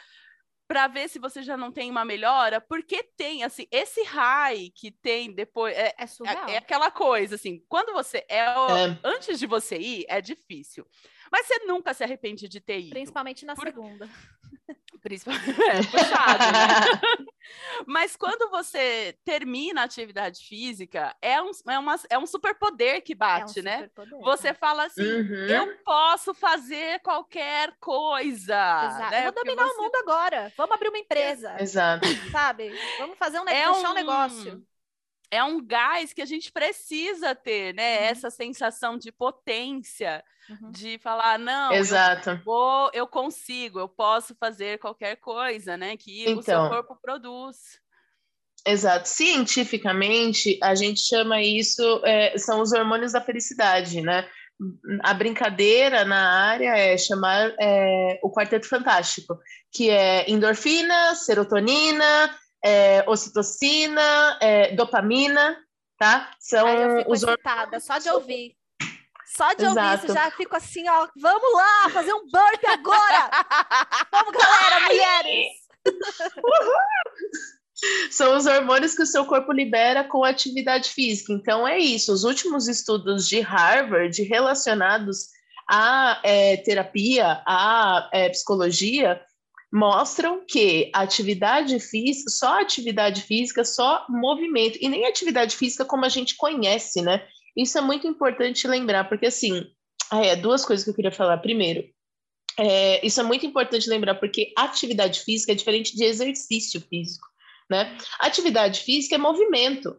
[0.72, 4.90] para ver se você já não tem uma melhora, porque tem assim esse high que
[4.90, 6.48] tem depois é, É surreal.
[6.48, 8.98] é, é aquela coisa assim, quando você é, É.
[9.04, 10.88] antes de você ir é difícil,
[11.30, 12.90] mas você nunca se arrepende de ter ido.
[12.92, 14.10] Principalmente na Por- segunda.
[15.02, 17.26] Principalmente, é puxado, né?
[17.88, 23.16] Mas quando você termina a atividade física, é um, é uma, é um superpoder que
[23.16, 23.90] bate, é um né?
[24.24, 25.48] Você fala assim: uhum.
[25.48, 28.86] eu posso fazer qualquer coisa.
[28.86, 29.12] Exato.
[29.12, 29.24] Né?
[29.24, 29.76] Vou dominar você...
[29.76, 30.54] o mundo agora.
[30.56, 31.56] Vamos abrir uma empresa.
[31.60, 32.08] Exato.
[32.32, 32.72] Sabe?
[33.00, 33.74] Vamos fazer um, é um...
[33.74, 34.64] um negócio
[35.32, 38.00] é um gás que a gente precisa ter, né?
[38.00, 38.06] Uhum.
[38.06, 40.72] Essa sensação de potência, uhum.
[40.72, 42.32] de falar, não, Exato.
[42.32, 45.96] Eu, vou, eu consigo, eu posso fazer qualquer coisa, né?
[45.96, 46.70] Que então, o seu então.
[46.70, 47.80] corpo produz.
[48.68, 49.08] Exato.
[49.08, 54.28] Cientificamente, a gente chama isso, é, são os hormônios da felicidade, né?
[55.02, 59.40] A brincadeira na área é chamar é, o quarteto fantástico,
[59.72, 65.58] que é endorfina, serotonina, é, ocitocina, é, dopamina,
[65.98, 66.32] tá?
[66.40, 66.68] São
[67.08, 67.84] os hormônios.
[67.84, 68.56] Só de ouvir.
[69.26, 69.80] Só de Exato.
[69.80, 73.30] ouvir isso já fico assim, ó, vamos lá, fazer um burp agora!
[74.12, 75.48] vamos, galera, mulheres!
[78.12, 81.34] São os hormônios que o seu corpo libera com atividade física.
[81.34, 82.14] Então, é isso.
[82.14, 85.30] Os últimos estudos de Harvard relacionados
[85.68, 89.20] à é, terapia, à é, psicologia,
[89.72, 96.06] mostram que a atividade física, só atividade física, só movimento, e nem atividade física como
[96.06, 97.26] a gente conhece, né?
[97.56, 99.66] Isso é muito importante lembrar, porque assim,
[100.12, 101.38] é, duas coisas que eu queria falar.
[101.38, 101.88] Primeiro,
[102.60, 107.26] é, isso é muito importante lembrar, porque atividade física é diferente de exercício físico,
[107.70, 107.98] né?
[108.20, 109.98] Atividade física é movimento,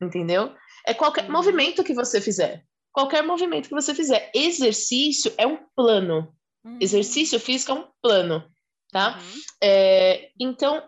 [0.00, 0.54] entendeu?
[0.86, 1.32] É qualquer uhum.
[1.32, 2.64] movimento que você fizer.
[2.92, 4.30] Qualquer movimento que você fizer.
[4.34, 6.32] Exercício é um plano.
[6.64, 6.78] Uhum.
[6.80, 8.51] Exercício físico é um plano
[8.92, 9.18] tá?
[9.18, 9.40] Uhum.
[9.60, 10.82] É, então,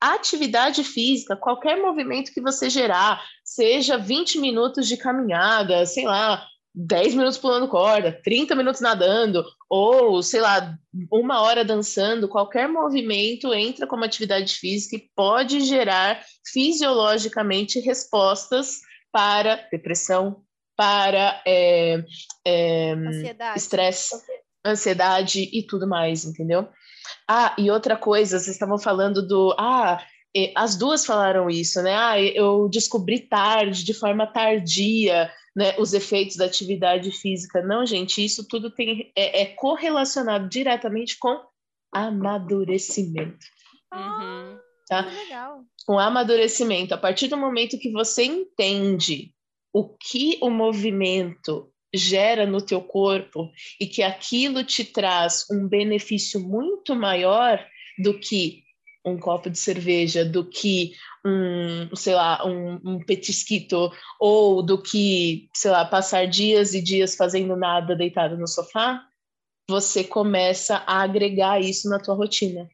[0.00, 7.14] atividade física, qualquer movimento que você gerar, seja 20 minutos de caminhada, sei lá, 10
[7.14, 10.74] minutos pulando corda, 30 minutos nadando, ou, sei lá,
[11.10, 18.78] uma hora dançando, qualquer movimento entra como atividade física e pode gerar fisiologicamente respostas
[19.12, 20.42] para depressão,
[20.76, 22.02] para é,
[22.46, 22.94] é,
[23.56, 24.14] estresse,
[24.64, 26.68] ansiedade e tudo mais, entendeu?
[27.28, 29.54] Ah, e outra coisa, vocês estavam falando do.
[29.58, 30.02] Ah,
[30.56, 31.94] as duas falaram isso, né?
[31.94, 37.62] Ah, eu descobri tarde, de forma tardia, né, os efeitos da atividade física.
[37.62, 41.40] Não, gente, isso tudo tem, é, é correlacionado diretamente com
[41.92, 43.44] amadurecimento.
[43.92, 44.58] Uhum.
[44.88, 45.00] Tá?
[45.02, 45.64] legal.
[45.86, 46.94] Com amadurecimento.
[46.94, 49.32] A partir do momento que você entende
[49.72, 53.50] o que o movimento gera no teu corpo
[53.80, 57.64] e que aquilo te traz um benefício muito maior
[57.98, 58.62] do que
[59.04, 60.92] um copo de cerveja, do que
[61.24, 67.16] um, sei lá, um, um petisquito, ou do que, sei lá, passar dias e dias
[67.16, 69.02] fazendo nada deitado no sofá,
[69.68, 72.68] você começa a agregar isso na tua rotina.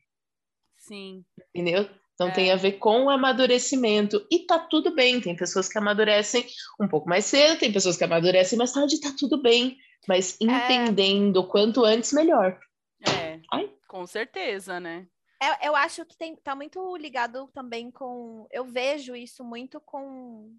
[0.78, 1.24] Sim.
[1.54, 1.88] Entendeu?
[2.16, 2.30] Então é.
[2.32, 4.26] tem a ver com o amadurecimento.
[4.30, 5.20] E tá tudo bem.
[5.20, 6.46] Tem pessoas que amadurecem
[6.80, 9.76] um pouco mais cedo, tem pessoas que amadurecem mais tarde, tá tudo bem.
[10.08, 10.44] Mas é.
[10.44, 11.46] entendendo é.
[11.46, 12.58] quanto antes, melhor.
[13.06, 13.70] É, Ai.
[13.86, 15.06] com certeza, né?
[15.42, 18.46] É, eu acho que tem, tá muito ligado também com.
[18.50, 20.50] Eu vejo isso muito com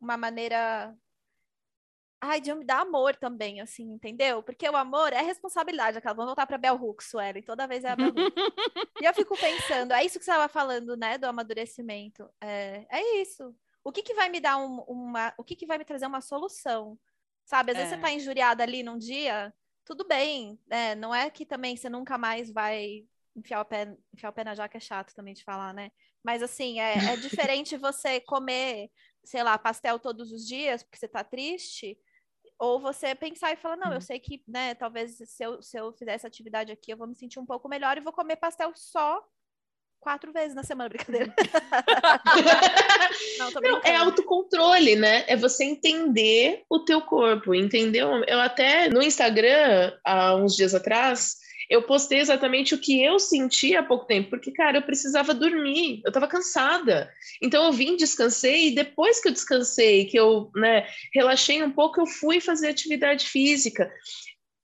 [0.00, 0.96] uma maneira
[2.20, 4.42] Ai, de me dar amor também, assim, entendeu?
[4.42, 5.98] Porque o amor é responsabilidade.
[5.98, 7.42] Aquela, vamos voltar para Bell Hooks, Suelen.
[7.42, 8.32] Toda vez é a Hooks.
[9.00, 11.18] e eu fico pensando, é isso que você estava falando, né?
[11.18, 12.28] Do amadurecimento.
[12.40, 13.54] É, é isso.
[13.84, 15.34] O que, que vai me dar um, uma.
[15.36, 16.98] O que, que vai me trazer uma solução?
[17.44, 17.72] Sabe?
[17.72, 17.80] Às é.
[17.82, 20.58] vezes você tá injuriada ali num dia, tudo bem.
[20.66, 20.94] né?
[20.94, 24.54] não é que também você nunca mais vai enfiar o pé, enfiar o pé na
[24.54, 25.90] jaca é chato também de falar, né?
[26.24, 27.16] Mas assim, é, é
[27.50, 28.90] diferente você comer,
[29.22, 31.96] sei lá, pastel todos os dias porque você tá triste
[32.58, 34.00] ou você pensar e falar, não, eu uhum.
[34.00, 37.14] sei que, né, talvez se eu, se eu fizer essa atividade aqui, eu vou me
[37.14, 39.22] sentir um pouco melhor e vou comer pastel só
[40.00, 41.34] quatro vezes na semana, brincadeira.
[43.38, 45.24] não, não, é autocontrole, né?
[45.26, 48.22] É você entender o teu corpo, entendeu?
[48.26, 51.36] Eu até no Instagram, há uns dias atrás,
[51.68, 56.00] eu postei exatamente o que eu senti há pouco tempo, porque, cara, eu precisava dormir,
[56.04, 57.12] eu estava cansada.
[57.42, 62.00] Então eu vim, descansei, e depois que eu descansei, que eu né, relaxei um pouco,
[62.00, 63.92] eu fui fazer atividade física,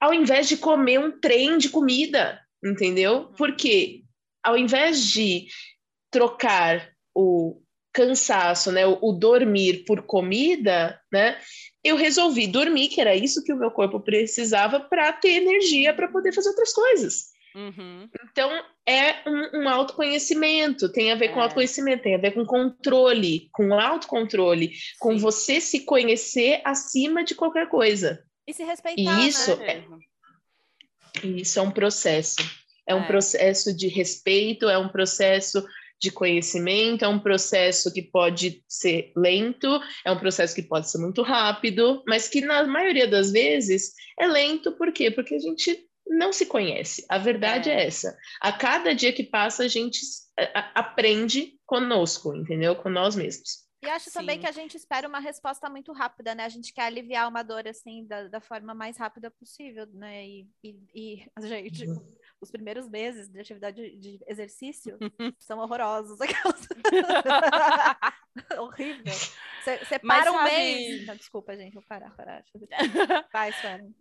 [0.01, 3.33] ao invés de comer um trem de comida, entendeu?
[3.37, 4.03] Porque
[4.43, 5.47] ao invés de
[6.11, 7.61] trocar o
[7.93, 11.39] cansaço, né, o, o dormir por comida, né,
[11.85, 16.09] eu resolvi dormir, que era isso que o meu corpo precisava para ter energia para
[16.09, 17.33] poder fazer outras coisas.
[17.55, 18.09] Uhum.
[18.31, 18.51] Então,
[18.87, 21.43] é um, um, autoconhecimento, tem a ver com é.
[21.43, 24.81] autoconhecimento, tem a ver com controle, com autocontrole, Sim.
[24.99, 28.25] com você se conhecer acima de qualquer coisa.
[28.47, 29.01] E se respeitar.
[29.01, 29.29] E né?
[29.29, 29.85] isso, né?
[31.23, 32.37] é, isso é um processo.
[32.87, 33.07] É um é.
[33.07, 35.65] processo de respeito, é um processo
[36.03, 40.99] de conhecimento, é um processo que pode ser lento, é um processo que pode ser
[40.99, 45.13] muito rápido, mas que na maioria das vezes é lento, por quê?
[45.13, 47.07] Porque a gente não se conhece.
[47.09, 48.19] A verdade é, é essa.
[48.41, 50.01] A cada dia que passa, a gente
[50.75, 52.75] aprende conosco, entendeu?
[52.75, 53.63] Com nós mesmos.
[53.81, 54.19] E acho Sim.
[54.19, 56.45] também que a gente espera uma resposta muito rápida, né?
[56.45, 60.25] A gente quer aliviar uma dor, assim, da, da forma mais rápida possível, né?
[60.27, 62.11] E, e, e gente, uhum.
[62.43, 64.99] Os primeiros meses de atividade de exercício
[65.39, 66.19] são horrorosos.
[66.21, 66.69] Aquelas...
[68.59, 69.15] Horrível.
[69.65, 71.07] Você para um mês...
[71.07, 72.45] Não, desculpa, gente, vou parar, parar.
[73.33, 73.95] Vai, Suelen.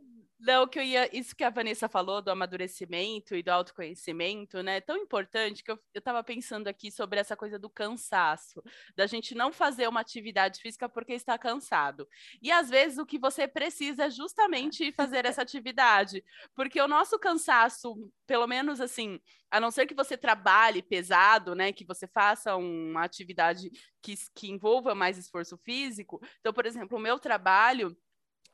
[0.43, 4.77] Não, que eu ia, isso que a Vanessa falou do amadurecimento e do autoconhecimento, né?
[4.77, 8.60] É tão importante que eu, eu tava pensando aqui sobre essa coisa do cansaço,
[8.95, 12.08] da gente não fazer uma atividade física porque está cansado.
[12.41, 16.23] E às vezes o que você precisa é justamente fazer essa atividade,
[16.56, 19.19] porque o nosso cansaço, pelo menos assim,
[19.51, 21.71] a não ser que você trabalhe pesado, né?
[21.71, 23.69] Que você faça uma atividade
[24.01, 26.19] que, que envolva mais esforço físico.
[26.39, 27.95] Então, por exemplo, o meu trabalho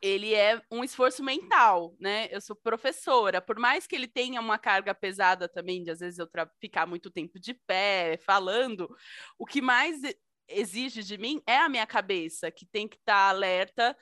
[0.02, 2.28] ele é um esforço mental, né?
[2.32, 6.20] Eu sou professora, por mais que ele tenha uma carga pesada também, de às vezes
[6.20, 6.28] eu
[6.60, 8.90] ficar muito tempo de pé, falando,
[9.38, 10.02] o que mais
[10.48, 13.98] exige de mim é a minha cabeça, que tem que estar tá alerta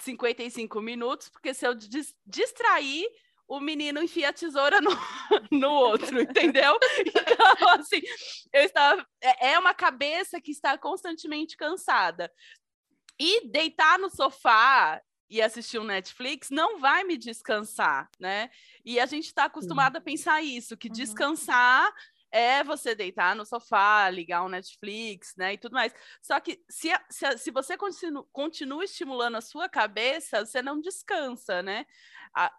[0.00, 3.06] 55 minutos, porque se eu dis distrair,
[3.46, 4.90] o menino enfia a tesoura no,
[5.50, 6.78] no outro, entendeu?
[7.06, 8.00] Então, assim,
[8.52, 9.06] eu estava.
[9.20, 12.32] É, é uma cabeça que está constantemente cansada.
[13.18, 18.50] E deitar no sofá e assistir um Netflix não vai me descansar, né?
[18.84, 20.94] E a gente está acostumado a pensar isso, que uhum.
[20.94, 21.92] descansar
[22.34, 25.94] é você deitar no sofá, ligar um Netflix, né, e tudo mais.
[26.20, 31.62] Só que se, se, se você continu, continua estimulando a sua cabeça, você não descansa,
[31.62, 31.86] né?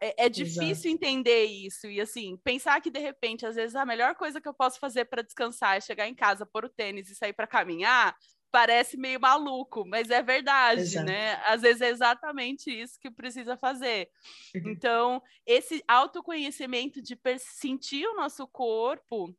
[0.02, 0.88] É, é difícil Exato.
[0.88, 4.54] entender isso e assim pensar que de repente às vezes a melhor coisa que eu
[4.54, 8.16] posso fazer para descansar é chegar em casa, pôr o tênis e sair para caminhar
[8.56, 11.06] parece meio maluco, mas é verdade, Exato.
[11.06, 11.34] né?
[11.46, 14.10] Às vezes é exatamente isso que precisa fazer.
[14.56, 14.70] Uhum.
[14.72, 19.36] Então, esse autoconhecimento de sentir o nosso corpo,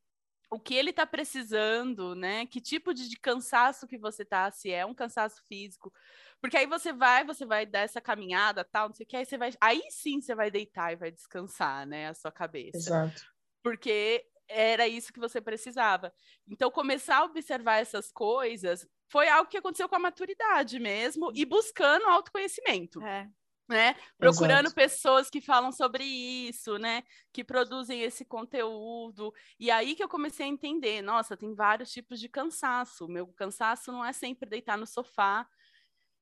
[0.50, 2.44] o que ele está precisando, né?
[2.44, 5.90] Que tipo de, de cansaço que você tá, se é um cansaço físico.
[6.38, 9.24] Porque aí você vai, você vai dar essa caminhada, tal, não sei o que, aí
[9.24, 12.76] você vai, aí sim você vai deitar e vai descansar, né, a sua cabeça.
[12.76, 13.22] Exato.
[13.62, 16.13] Porque era isso que você precisava.
[16.49, 21.45] Então, começar a observar essas coisas foi algo que aconteceu com a maturidade mesmo e
[21.45, 23.03] buscando autoconhecimento.
[23.03, 23.29] É.
[23.69, 23.97] Né?
[24.17, 24.77] Procurando Exato.
[24.77, 27.03] pessoas que falam sobre isso, né?
[27.33, 29.35] Que produzem esse conteúdo.
[29.59, 33.09] E aí que eu comecei a entender, nossa, tem vários tipos de cansaço.
[33.09, 35.49] Meu cansaço não é sempre deitar no sofá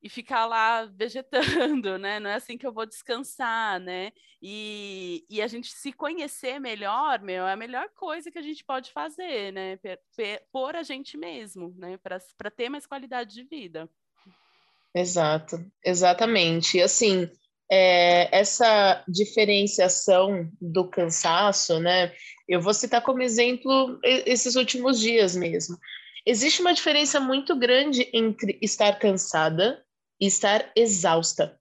[0.04, 2.20] e ficar lá vegetando, né?
[2.20, 4.12] Não é assim que eu vou descansar, né?
[4.42, 8.62] E, e a gente se conhecer melhor, meu, é a melhor coisa que a gente
[8.62, 9.78] pode fazer, né?
[10.52, 11.96] Por a gente mesmo, né?
[11.96, 13.88] Para ter mais qualidade de vida.
[14.94, 16.76] Exato, exatamente.
[16.76, 17.26] E assim,
[17.72, 22.12] é, essa diferenciação do cansaço, né?
[22.46, 25.78] Eu vou citar como exemplo esses últimos dias mesmo.
[26.26, 29.82] Existe uma diferença muito grande entre estar cansada
[30.24, 31.58] e estar exausta.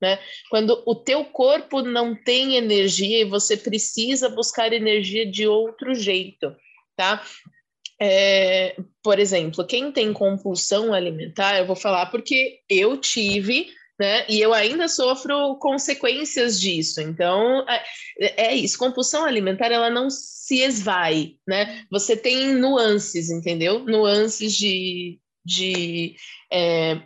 [0.00, 0.18] Né?
[0.48, 6.54] Quando o teu corpo não tem energia e você precisa buscar energia de outro jeito,
[6.96, 7.22] tá?
[8.00, 13.66] É, por exemplo, quem tem compulsão alimentar, eu vou falar porque eu tive,
[13.98, 14.24] né?
[14.28, 17.00] E eu ainda sofro consequências disso.
[17.00, 18.78] Então, é, é isso.
[18.78, 21.84] Compulsão alimentar, ela não se esvai, né?
[21.90, 23.80] Você tem nuances, entendeu?
[23.80, 26.14] Nuances de, de
[26.52, 27.02] é,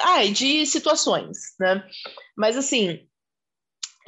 [0.00, 1.88] ah, de situações, né?
[2.36, 3.06] Mas assim,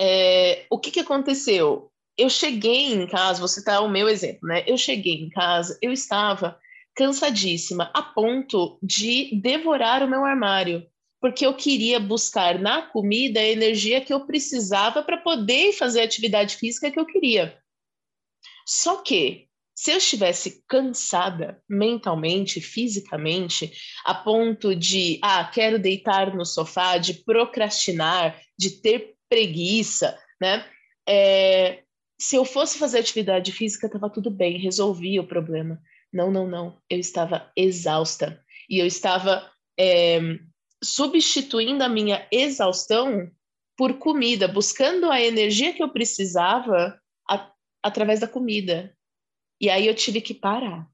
[0.00, 1.90] é, o que, que aconteceu?
[2.16, 4.64] Eu cheguei em casa, você tá o meu exemplo, né?
[4.66, 6.58] Eu cheguei em casa, eu estava
[6.94, 10.84] cansadíssima, a ponto de devorar o meu armário,
[11.20, 16.04] porque eu queria buscar na comida a energia que eu precisava para poder fazer a
[16.04, 17.56] atividade física que eu queria.
[18.66, 19.47] Só que
[19.78, 23.72] se eu estivesse cansada mentalmente, fisicamente,
[24.04, 30.66] a ponto de, ah, quero deitar no sofá, de procrastinar, de ter preguiça, né?
[31.08, 31.84] É,
[32.20, 35.80] se eu fosse fazer atividade física, estava tudo bem, resolvia o problema.
[36.12, 36.82] Não, não, não.
[36.90, 38.42] Eu estava exausta.
[38.68, 40.18] E eu estava é,
[40.82, 43.30] substituindo a minha exaustão
[43.76, 47.00] por comida, buscando a energia que eu precisava
[47.80, 48.92] através da comida.
[49.60, 50.88] E aí eu tive que parar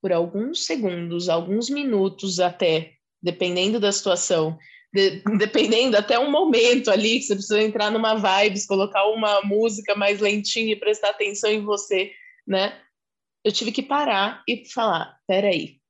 [0.00, 4.58] por alguns segundos, alguns minutos até, dependendo da situação,
[4.92, 9.94] de, dependendo até um momento ali que você precisa entrar numa vibes, colocar uma música
[9.94, 12.12] mais lentinha e prestar atenção em você,
[12.46, 12.80] né?
[13.46, 15.80] eu tive que parar e falar: peraí,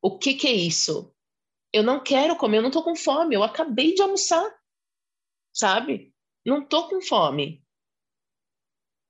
[0.00, 1.12] o que, que é isso?
[1.72, 4.48] Eu não quero comer, eu não tô com fome, eu acabei de almoçar,
[5.52, 6.14] sabe?
[6.44, 7.65] Não tô com fome.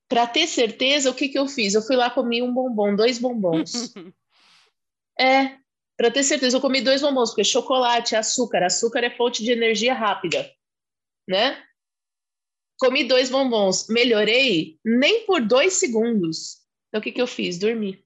[0.09, 1.75] Para ter certeza, o que, que eu fiz?
[1.75, 3.93] Eu fui lá, comi um bombom, dois bombons.
[5.19, 5.57] é,
[5.97, 9.95] para ter certeza, eu comi dois bombons, porque chocolate, açúcar, açúcar é fonte de energia
[9.95, 10.49] rápida,
[11.29, 11.63] né?
[12.79, 16.59] Comi dois bombons, melhorei nem por dois segundos.
[16.89, 17.59] Então, o que, que eu fiz?
[17.59, 18.05] Dormi.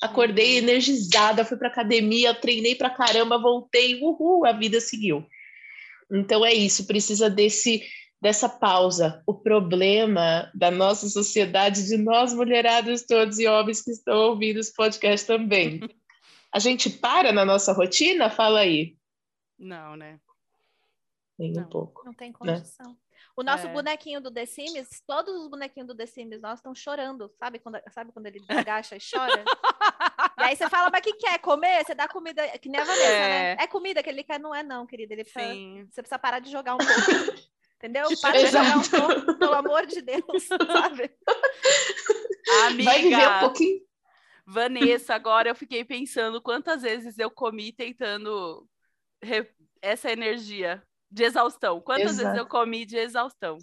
[0.00, 0.58] Acordei uhum.
[0.58, 5.24] energizada, fui para academia, treinei para caramba, voltei, uhul, a vida seguiu.
[6.12, 7.82] Então é isso, precisa desse
[8.22, 9.20] dessa pausa.
[9.26, 14.72] O problema da nossa sociedade, de nós mulheradas todos e homens que estão ouvindo esse
[14.72, 15.80] podcast também.
[16.54, 18.30] A gente para na nossa rotina?
[18.30, 18.96] Fala aí.
[19.58, 20.20] Não, né?
[21.36, 22.04] Nem um pouco.
[22.04, 22.34] Não tem né?
[22.38, 22.90] condição.
[22.90, 22.96] Né?
[23.34, 23.72] O nosso é.
[23.72, 27.80] bonequinho do The Sims, todos os bonequinhos do The Sims nós estão chorando, sabe quando,
[27.90, 29.42] sabe quando ele agacha e chora?
[30.38, 31.38] e aí você fala, mas o que quer?
[31.38, 31.84] Comer?
[31.84, 33.52] Você dá comida, que nem a Vanessa, né?
[33.52, 33.56] é.
[33.56, 33.64] né?
[33.64, 34.38] É comida que ele quer?
[34.38, 35.14] Não é não, querida.
[35.14, 36.86] Ele precisa, você precisa parar de jogar um pouco.
[37.82, 38.08] Entendeu?
[38.20, 41.10] Para de jogar um pelo amor de Deus, sabe?
[42.66, 43.80] Amiga, Vai viver um pouquinho.
[44.46, 48.68] Vanessa, agora eu fiquei pensando quantas vezes eu comi tentando
[49.80, 51.80] essa energia de exaustão.
[51.80, 52.22] Quantas Exato.
[52.22, 53.58] vezes eu comi de exaustão?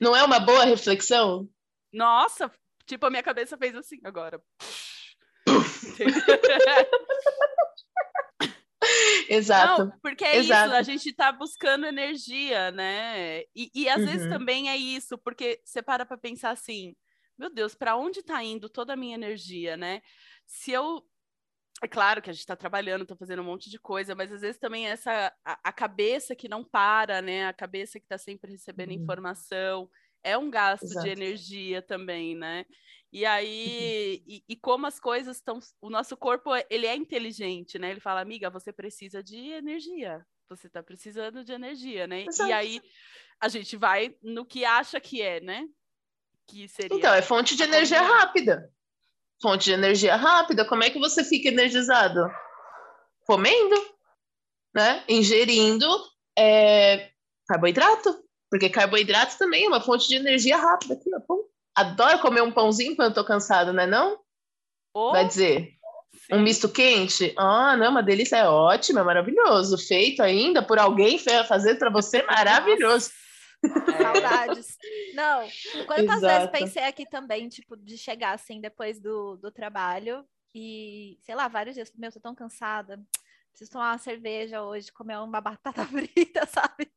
[0.00, 1.48] Não é uma boa reflexão?
[1.92, 2.48] Nossa,
[2.86, 4.40] tipo, a minha cabeça fez assim agora.
[9.28, 9.84] Exato.
[9.84, 10.68] Não, porque é Exato.
[10.68, 13.40] isso, a gente está buscando energia, né?
[13.54, 14.06] E, e às uhum.
[14.06, 16.94] vezes também é isso, porque você para para pensar assim,
[17.38, 20.02] meu Deus, para onde está indo toda a minha energia, né?
[20.46, 21.04] Se eu
[21.82, 24.40] é claro que a gente está trabalhando, está fazendo um monte de coisa, mas às
[24.40, 27.46] vezes também essa a, a cabeça que não para, né?
[27.46, 29.02] A cabeça que está sempre recebendo uhum.
[29.02, 29.90] informação
[30.22, 31.04] é um gasto Exato.
[31.04, 32.64] de energia também, né?
[33.14, 37.92] E aí, e, e, como as coisas estão, o nosso corpo ele é inteligente, né?
[37.92, 42.24] Ele fala, amiga, você precisa de energia, você está precisando de energia, né?
[42.26, 42.50] Exato.
[42.50, 42.82] E aí
[43.40, 45.64] a gente vai no que acha que é, né?
[46.46, 46.98] Que seria.
[46.98, 48.68] Então é fonte de energia rápida
[49.44, 52.30] fonte de energia rápida, como é que você fica energizado?
[53.26, 53.76] Comendo,
[54.74, 55.04] né?
[55.06, 55.86] Ingerindo
[56.36, 57.10] é,
[57.46, 60.94] carboidrato, porque carboidrato também é uma fonte de energia rápida.
[60.94, 61.36] Aqui, ó,
[61.74, 64.18] Adoro comer um pãozinho quando eu tô cansado, não é não?
[64.94, 65.72] Oh, Vai dizer,
[66.12, 66.34] sim.
[66.34, 67.34] um misto quente?
[67.36, 69.76] Ah, não, uma delícia, é ótimo, é maravilhoso.
[69.76, 73.10] Feito ainda por alguém fazer para você, maravilhoso.
[73.90, 74.78] Saudades.
[75.14, 75.48] Não,
[75.86, 76.26] quantas Exato.
[76.26, 81.48] vezes pensei aqui também, tipo, de chegar assim depois do, do trabalho e, sei lá,
[81.48, 83.00] vários dias, meu, tô tão cansada,
[83.50, 86.88] preciso tomar uma cerveja hoje, comer uma batata frita, sabe?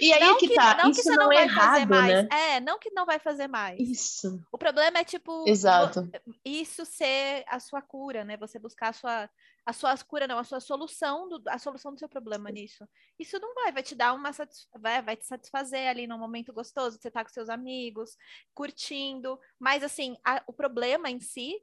[0.00, 2.28] E aí não que, que tá, não isso que você não, não é errado, né?
[2.30, 3.78] É, não que não vai fazer mais.
[3.80, 4.40] Isso.
[4.52, 6.08] O problema é, tipo, Exato.
[6.44, 8.36] isso ser a sua cura, né?
[8.36, 9.30] Você buscar a sua,
[9.64, 12.86] a sua cura, não, a sua solução, do, a solução do seu problema nisso.
[13.18, 14.30] Isso não vai, vai te dar uma
[14.78, 18.16] vai, vai te satisfazer ali num momento gostoso, você tá com seus amigos,
[18.54, 21.60] curtindo, mas assim, a, o problema em si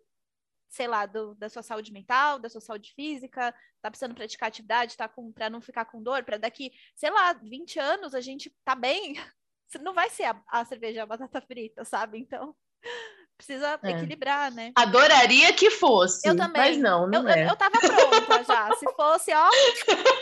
[0.69, 4.97] sei lá, do, da sua saúde mental, da sua saúde física, tá precisando praticar atividade,
[4.97, 8.54] tá com para não ficar com dor, para daqui, sei lá, 20 anos a gente
[8.63, 9.13] tá bem,
[9.82, 12.19] não vai ser a, a cerveja a batata frita, sabe?
[12.19, 12.56] Então,
[13.38, 13.91] precisa é.
[13.91, 14.71] equilibrar, né?
[14.75, 16.28] Adoraria que fosse.
[16.28, 16.62] Eu também.
[16.62, 17.43] Mas não, não eu, é.
[17.43, 18.71] Eu, eu tava pronta já.
[18.75, 19.49] Se fosse, ó,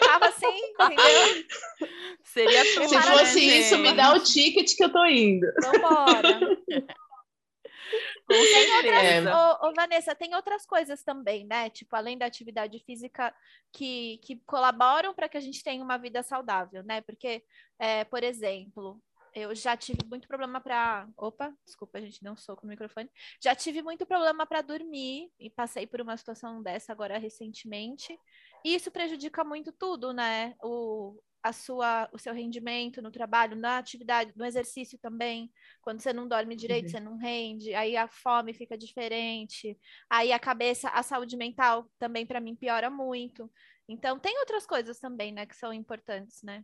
[0.06, 1.45] tava assim, entendeu?
[2.23, 2.89] Seria tudo.
[2.89, 5.47] Se fosse né, isso, me dá o ticket que eu tô indo.
[5.62, 6.39] Vambora.
[8.27, 11.69] tem outras, ô, ô, Vanessa, tem outras coisas também, né?
[11.69, 13.33] Tipo, além da atividade física
[13.71, 17.01] que, que colaboram para que a gente tenha uma vida saudável, né?
[17.01, 17.43] Porque,
[17.79, 19.01] é, por exemplo,
[19.33, 21.07] eu já tive muito problema para.
[21.17, 23.09] Opa, desculpa, a gente deu um soco no microfone.
[23.41, 28.17] Já tive muito problema para dormir e passei por uma situação dessa agora recentemente.
[28.63, 30.55] E isso prejudica muito tudo, né?
[30.62, 35.51] O, a sua, o seu rendimento no trabalho, na atividade, no exercício também.
[35.82, 36.91] Quando você não dorme direito, uhum.
[36.91, 39.77] você não rende, aí a fome fica diferente,
[40.10, 43.51] aí a cabeça, a saúde mental também para mim piora muito.
[43.88, 46.63] Então tem outras coisas também, né, que são importantes, né?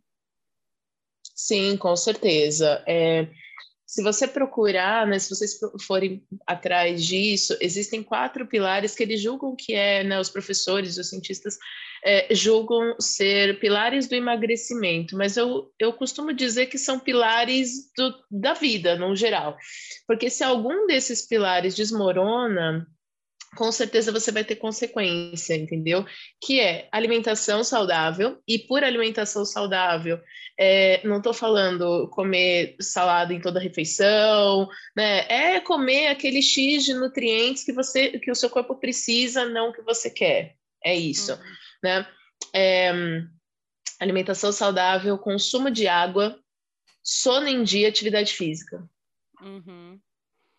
[1.35, 2.83] Sim, com certeza.
[2.87, 3.27] É,
[3.89, 9.55] se você procurar, né, se vocês forem atrás disso, existem quatro pilares que eles julgam
[9.55, 11.57] que é, né, os professores, os cientistas
[12.05, 18.13] é, julgam ser pilares do emagrecimento, mas eu, eu costumo dizer que são pilares do,
[18.29, 19.57] da vida, no geral.
[20.05, 22.85] Porque se algum desses pilares desmorona,
[23.55, 26.05] com certeza você vai ter consequência, entendeu?
[26.41, 30.19] Que é alimentação saudável, e por alimentação saudável,
[30.57, 35.25] é, não estou falando comer salada em toda refeição, né?
[35.27, 39.81] É comer aquele X de nutrientes que você que o seu corpo precisa, não que
[39.81, 40.55] você quer.
[40.83, 41.39] É isso, uhum.
[41.83, 42.07] né?
[42.53, 42.91] É,
[43.99, 46.39] alimentação saudável, consumo de água,
[47.03, 48.87] sono em dia, atividade física.
[49.41, 49.99] Uhum.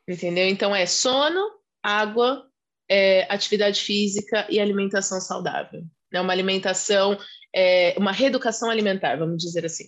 [0.08, 0.48] Entendeu?
[0.48, 2.49] Então é sono, água,
[2.90, 5.84] é, atividade física e alimentação saudável.
[6.12, 6.20] Né?
[6.20, 7.16] Uma alimentação,
[7.54, 9.84] é, uma reeducação alimentar, vamos dizer assim.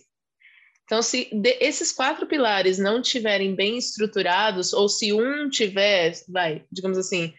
[0.85, 1.29] Então, se
[1.59, 7.33] esses quatro pilares não tiverem bem estruturados, ou se um tiver, vai, digamos assim,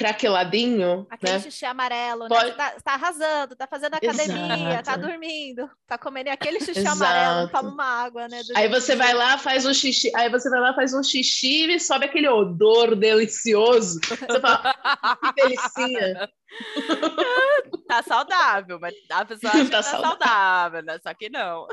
[0.00, 1.06] craqueladinho.
[1.10, 1.40] Aquele né?
[1.40, 2.28] xixi amarelo, né?
[2.34, 4.84] Você tá, tá, arrasando, tá fazendo academia, Exato.
[4.84, 8.40] tá dormindo, tá comendo aquele xixi amarelo, toma uma água, né?
[8.56, 11.78] Aí você vai lá, faz um xixi, aí você vai lá, faz um xixi e
[11.78, 14.00] sobe aquele odor delicioso.
[14.00, 14.74] Você fala,
[15.22, 16.30] que delicinha.
[17.86, 20.08] tá saudável, mas a pessoa acha tá, tá saudável.
[20.08, 20.98] saudável, né?
[21.02, 21.68] Só que não.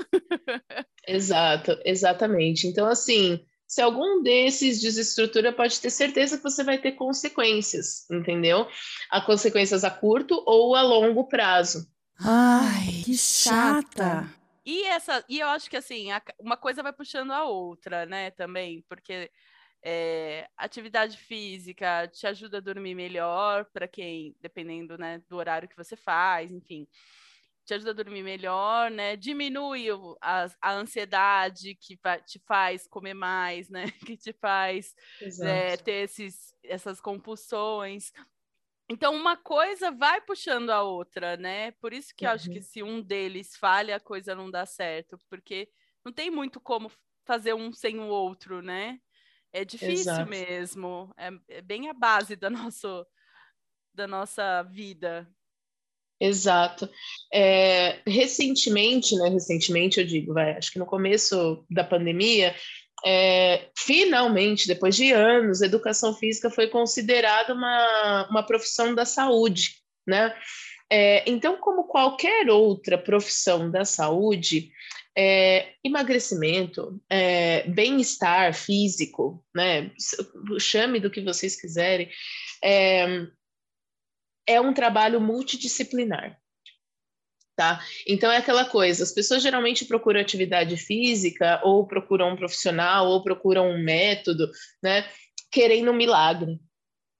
[1.07, 2.67] Exato, exatamente.
[2.67, 8.65] Então, assim, se algum desses desestrutura, pode ter certeza que você vai ter consequências, entendeu?
[9.11, 11.86] Há consequências a curto ou a longo prazo.
[12.18, 14.34] Ai, que chata.
[14.65, 16.07] E essa, e eu acho que assim,
[16.39, 19.30] uma coisa vai puxando a outra, né, também, porque
[19.84, 25.78] é, atividade física te ajuda a dormir melhor para quem, dependendo, né, do horário que
[25.78, 26.88] você faz, enfim
[27.68, 29.18] te ajuda a dormir melhor, né?
[29.18, 29.88] Diminui
[30.22, 33.84] a, a ansiedade que te faz comer mais, né?
[34.15, 34.95] Que te faz
[35.39, 38.13] né, ter esses, essas compulsões.
[38.89, 41.72] Então, uma coisa vai puxando a outra, né?
[41.72, 42.32] Por isso que uhum.
[42.32, 42.63] eu acho que uhum.
[42.63, 45.70] se um deles falha, a coisa não dá certo, porque
[46.05, 46.89] não tem muito como
[47.26, 48.97] fazer um sem o outro, né?
[49.51, 50.30] É difícil Exato.
[50.30, 51.13] mesmo.
[51.18, 53.05] É, é bem a base da, nosso,
[53.93, 55.30] da nossa vida.
[56.20, 56.89] Exato.
[57.34, 59.30] É, recentemente, né?
[59.30, 62.55] Recentemente, eu digo, vai, acho que no começo da pandemia,
[63.05, 69.76] é, finalmente, depois de anos, educação física foi considerada uma, uma profissão da saúde,
[70.07, 70.36] né?
[70.89, 74.72] É, então, como qualquer outra profissão da saúde,
[75.15, 79.91] é, emagrecimento, é, bem-estar físico, né?
[80.59, 82.09] Chame do que vocês quiserem.
[84.48, 86.39] É, um trabalho multidisciplinar.
[87.56, 87.84] Tá?
[88.08, 93.24] Então é aquela coisa, as pessoas geralmente procuram atividade física, ou procuram um profissional, ou
[93.24, 94.48] procuram um método,
[94.82, 95.10] né?
[95.52, 96.60] Querendo um milagre.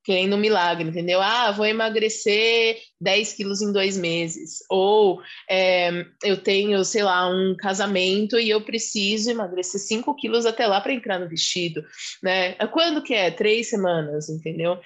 [0.08, 1.22] Querendo um milagre, entendeu?
[1.22, 4.60] Ah, vou emagrecer 10 quilos em dois meses.
[4.70, 10.66] Ou é, eu tenho, sei lá, um casamento e eu preciso emagrecer 5 quilos até
[10.66, 11.84] lá para entrar no vestido,
[12.24, 12.54] né?
[12.72, 13.30] Quando que é?
[13.30, 14.80] Três semanas, entendeu?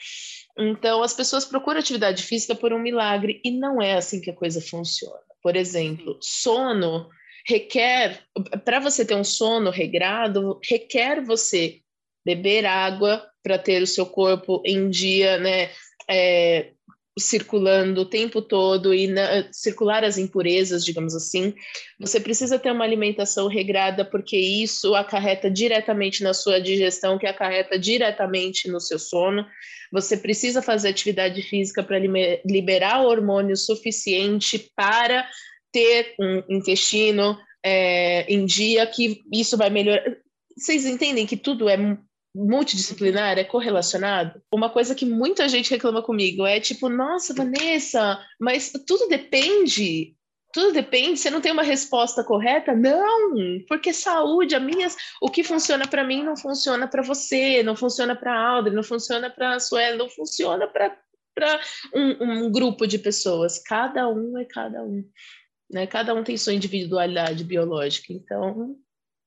[0.57, 4.35] Então, as pessoas procuram atividade física por um milagre e não é assim que a
[4.35, 5.21] coisa funciona.
[5.43, 7.07] Por exemplo, sono
[7.47, 8.23] requer,
[8.65, 11.79] para você ter um sono regrado, requer você
[12.25, 15.69] beber água para ter o seu corpo em dia, né?
[16.09, 16.71] É,
[17.19, 21.53] circulando o tempo todo e na, circular as impurezas, digamos assim.
[21.99, 27.77] Você precisa ter uma alimentação regrada, porque isso acarreta diretamente na sua digestão, que acarreta
[27.77, 29.45] diretamente no seu sono.
[29.91, 31.99] Você precisa fazer atividade física para
[32.45, 35.27] liberar hormônio suficiente para
[35.71, 40.03] ter um intestino é, em dia, que isso vai melhorar.
[40.57, 41.77] Vocês entendem que tudo é
[42.33, 44.41] multidisciplinar, é correlacionado.
[44.53, 50.15] Uma coisa que muita gente reclama comigo é tipo, nossa, Vanessa, mas tudo depende.
[50.53, 52.75] Tudo depende, você não tem uma resposta correta?
[52.75, 53.33] Não,
[53.69, 54.89] porque saúde, a minha,
[55.21, 59.29] o que funciona para mim não funciona para você, não funciona para Audrey, não funciona
[59.29, 61.59] para a Sueli, não funciona para
[61.93, 63.59] um, um grupo de pessoas.
[63.59, 65.05] Cada um é cada um.
[65.71, 65.87] Né?
[65.87, 68.75] Cada um tem sua individualidade biológica, então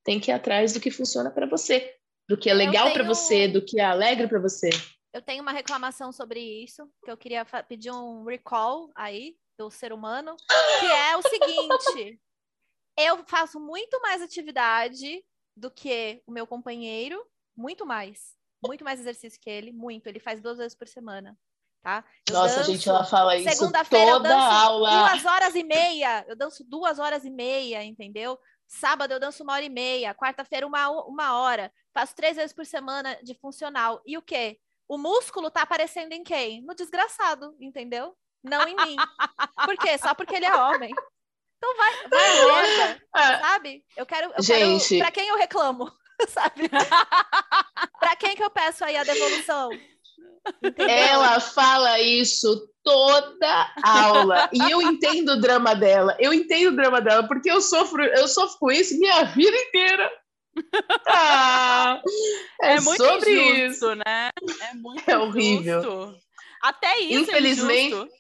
[0.05, 1.95] tem que ir atrás do que funciona para você
[2.29, 2.95] do que é legal tenho...
[2.95, 4.71] para você, do que é alegre para você.
[5.13, 9.93] Eu tenho uma reclamação sobre isso, que eu queria pedir um recall aí do ser
[9.93, 10.35] humano,
[10.81, 12.21] que é o seguinte:
[12.99, 15.25] eu faço muito mais atividade
[15.57, 17.25] do que o meu companheiro,
[17.57, 20.09] muito mais, muito mais exercício que ele, muito.
[20.09, 21.39] Ele faz duas vezes por semana.
[21.81, 22.03] Tá?
[22.27, 25.09] Eu Nossa, danço, gente, ela fala isso segunda-feira toda eu danço aula.
[25.11, 28.39] Duas horas e meia, eu danço duas horas e meia, entendeu?
[28.75, 31.73] Sábado eu danço uma hora e meia, quarta-feira uma, uma hora.
[31.93, 34.03] Faço três vezes por semana de funcional.
[34.05, 34.59] E o quê?
[34.89, 36.61] O músculo tá aparecendo em quem?
[36.63, 38.17] No desgraçado, entendeu?
[38.43, 38.97] Não em mim.
[39.65, 39.97] Por quê?
[39.97, 40.93] Só porque ele é homem.
[41.57, 43.39] Então vai, vai merda, é.
[43.39, 43.85] sabe?
[43.97, 44.89] Eu quero, eu Gente.
[44.89, 45.01] quero.
[45.01, 45.91] Pra quem eu reclamo,
[46.29, 46.69] sabe?
[47.99, 49.71] pra quem que eu peço aí a devolução?
[50.63, 50.89] Entendeu?
[50.95, 54.49] Ela fala isso toda aula.
[54.53, 56.17] E eu entendo o drama dela.
[56.21, 60.11] Eu entendo o drama dela, porque eu sofro, eu sofro com isso minha vida inteira.
[61.09, 62.01] Ah,
[62.63, 63.95] é, É, muito sobre injusto, isso.
[63.97, 64.31] né?
[64.71, 65.81] É muito É horrível.
[65.81, 66.17] injusto.
[66.63, 68.11] Até isso Infelizmente, é injusto.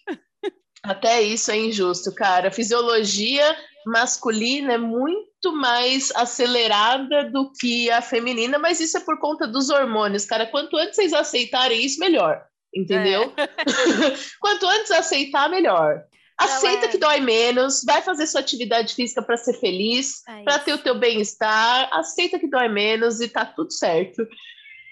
[0.82, 2.48] Até isso é injusto, cara.
[2.48, 3.56] A fisiologia
[3.86, 9.70] masculina é muito mais acelerada do que a feminina, mas isso é por conta dos
[9.70, 10.46] hormônios, cara.
[10.46, 12.44] Quanto antes vocês aceitarem isso, melhor.
[12.74, 13.32] Entendeu?
[14.40, 16.02] Quanto antes aceitar, melhor.
[16.36, 16.88] Aceita é.
[16.88, 20.82] que dói menos, vai fazer sua atividade física para ser feliz, É para ter o
[20.82, 24.26] teu bem-estar, aceita que dói menos e tá tudo certo.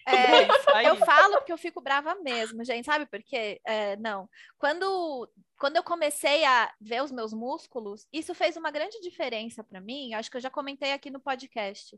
[0.06, 0.42] É,
[0.74, 0.88] É.
[0.88, 3.60] Eu falo porque eu fico brava mesmo, gente, sabe por quê?
[3.64, 4.28] É, não.
[4.58, 5.28] Quando,
[5.62, 10.12] quando eu comecei a ver os meus músculos, isso fez uma grande diferença para mim.
[10.12, 11.96] Acho que eu já comentei aqui no podcast.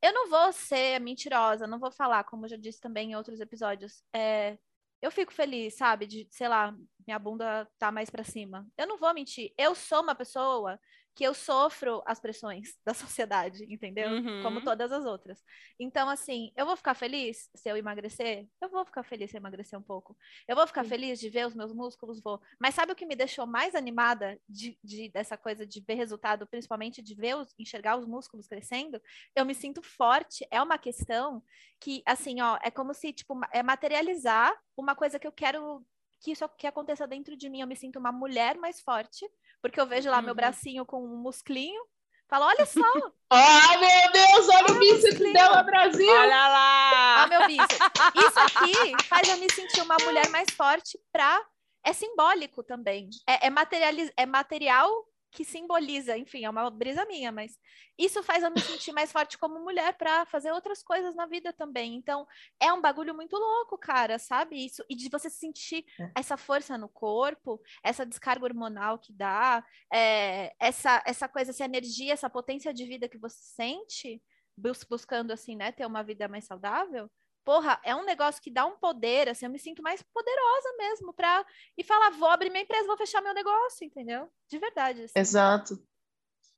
[0.00, 3.40] Eu não vou ser mentirosa, não vou falar, como eu já disse também em outros
[3.40, 4.04] episódios.
[4.14, 4.56] É,
[5.00, 6.72] eu fico feliz, sabe, de, sei lá,
[7.04, 8.64] minha bunda tá mais para cima.
[8.78, 9.52] Eu não vou mentir.
[9.58, 10.78] Eu sou uma pessoa
[11.14, 14.16] que eu sofro as pressões da sociedade, entendeu?
[14.40, 14.64] Como Uhum.
[14.64, 15.42] todas as outras.
[15.78, 18.48] Então, assim, eu vou ficar feliz se eu emagrecer?
[18.60, 20.16] Eu vou ficar feliz se eu emagrecer um pouco.
[20.48, 20.88] Eu vou ficar Sim.
[20.88, 22.20] feliz de ver os meus músculos?
[22.22, 22.40] Vou.
[22.58, 26.46] Mas sabe o que me deixou mais animada de, de- dessa coisa de ver resultado,
[26.46, 29.00] principalmente de ver, os, enxergar os músculos crescendo?
[29.34, 30.46] Eu me sinto forte.
[30.50, 31.42] É uma questão
[31.80, 35.84] que, assim, ó, é como se, tipo, é materializar uma coisa que eu quero
[36.20, 37.60] que isso que aconteça dentro de mim.
[37.60, 39.28] Eu me sinto uma mulher mais forte,
[39.62, 40.36] porque eu vejo lá meu Uhum.
[40.36, 41.82] bracinho com um musclinho.
[42.28, 42.80] Falo, olha só,
[43.30, 46.08] Ah, meu Deus, olha o bíceps dela, Brasil!
[46.10, 47.24] Olha lá!
[47.24, 47.78] Ó, meu bíceps.
[48.14, 48.72] Isso aqui
[49.08, 51.40] faz eu me sentir uma mulher mais forte pra.
[51.84, 53.08] É simbólico também.
[53.28, 54.10] É, é, materializ...
[54.16, 54.88] é material
[55.32, 57.58] que simboliza, enfim, é uma brisa minha, mas
[57.98, 61.52] isso faz eu me sentir mais forte como mulher pra fazer outras coisas na vida
[61.52, 61.94] também.
[61.94, 62.26] Então,
[62.60, 64.64] é um bagulho muito louco, cara, sabe?
[64.64, 66.12] Isso, e de você sentir É.
[66.14, 72.12] essa força no corpo, essa descarga hormonal que dá, é, essa, essa coisa, essa energia,
[72.12, 74.22] essa potência de vida que você sente,
[74.56, 77.10] bus- buscando assim, né, ter uma vida mais saudável,
[77.44, 81.12] porra, é um negócio que dá um poder, assim, eu me sinto mais poderosa mesmo
[81.12, 81.44] pra
[81.76, 84.28] e falar, vou abrir minha empresa, vou fechar meu negócio, entendeu?
[84.48, 85.02] De verdade.
[85.02, 85.12] assim.
[85.16, 85.78] Exato.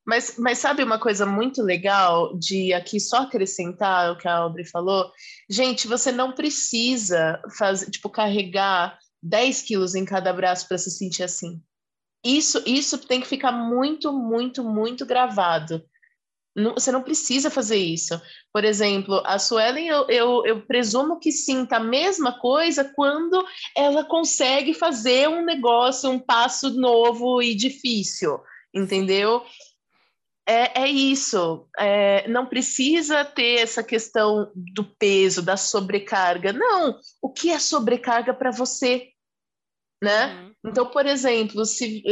[0.07, 4.66] Mas, mas sabe uma coisa muito legal de aqui só acrescentar o que a Aubrey
[4.66, 5.11] falou?
[5.49, 11.22] Gente, você não precisa fazer, tipo, carregar 10 quilos em cada braço para se sentir
[11.22, 11.62] assim.
[12.22, 15.82] Isso, isso tem que ficar muito, muito, muito gravado.
[16.55, 18.20] Não- você não precisa fazer isso.
[18.52, 23.44] Por exemplo, a Suelen, eu, eu, eu presumo que sinta a mesma coisa quando
[23.76, 28.38] ela consegue fazer um negócio, um passo novo e difícil,
[28.72, 29.44] entendeu?
[30.46, 31.66] É, é isso.
[31.78, 36.52] É, não precisa ter essa questão do peso, da sobrecarga.
[36.52, 37.00] Não.
[37.20, 39.09] O que é sobrecarga para você?
[40.02, 40.26] Né?
[40.34, 40.53] Uhum.
[40.64, 42.02] Então, por exemplo, se,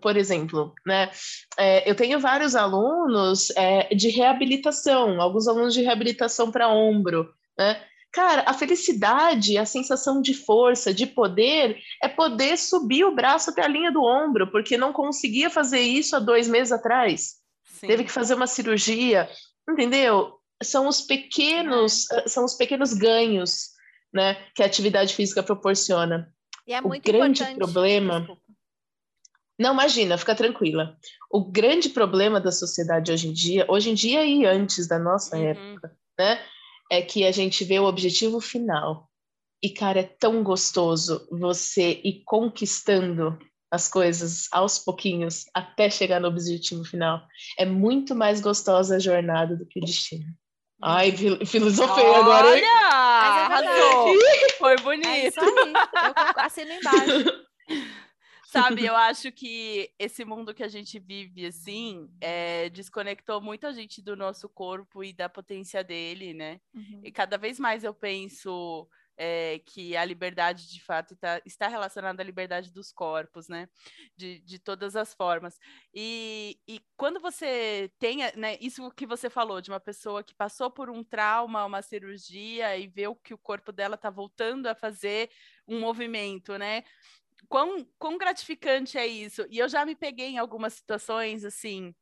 [0.00, 1.10] por exemplo, né,
[1.56, 7.80] é, eu tenho vários alunos é, de reabilitação, alguns alunos de reabilitação para ombro, né?
[8.12, 13.64] Cara, a felicidade, a sensação de força, de poder, é poder subir o braço até
[13.64, 17.36] a linha do ombro, porque não conseguia fazer isso há dois meses atrás.
[17.64, 17.86] Sim.
[17.86, 19.30] Teve que fazer uma cirurgia,
[19.66, 20.34] entendeu?
[20.62, 22.28] São os pequenos, É.
[22.28, 23.70] são os pequenos ganhos,
[24.12, 26.30] né, que a atividade física proporciona.
[26.66, 27.56] E é o muito grande importante.
[27.58, 28.42] problema- Desculpa.
[29.58, 30.96] Não, imagina, fica tranquila.
[31.30, 35.36] O grande problema da sociedade hoje em dia, hoje em dia e antes da nossa
[35.36, 35.44] Uhum.
[35.44, 36.40] época, né,
[36.90, 39.08] é que a gente vê o objetivo final.
[39.62, 43.38] E, cara, é tão gostoso você ir conquistando
[43.70, 47.22] as coisas aos pouquinhos até chegar no objetivo final.
[47.58, 50.24] É muito mais gostosa a jornada do que o destino.
[50.82, 52.64] Ai, fil- filosofei agora, hein?
[52.64, 52.90] Olha!
[53.22, 54.18] Mas é verdade.
[54.58, 55.06] Foi É bonito.
[55.28, 55.51] isso aí.
[55.72, 57.48] Eu assino embaixo.
[58.52, 64.02] Sabe, eu acho que esse mundo que a gente vive, assim, é, desconectou muita gente
[64.02, 66.60] do nosso corpo e da potência dele, né?
[66.74, 67.00] Uhum.
[67.02, 68.86] E cada vez mais eu penso
[69.16, 73.68] é, que a liberdade, de fato, tá- está relacionada à liberdade dos corpos, né?
[74.16, 75.58] De, de todas as formas.
[75.94, 80.70] E, e quando você tem, né, isso que você falou, de uma pessoa que passou
[80.70, 84.74] por um trauma, uma cirurgia, e vê o que o corpo dela está voltando a
[84.74, 85.30] fazer
[85.66, 86.82] um movimento, né?
[87.48, 89.46] Quão, quão gratificante é isso?
[89.50, 91.94] E eu já me peguei em algumas situações, assim,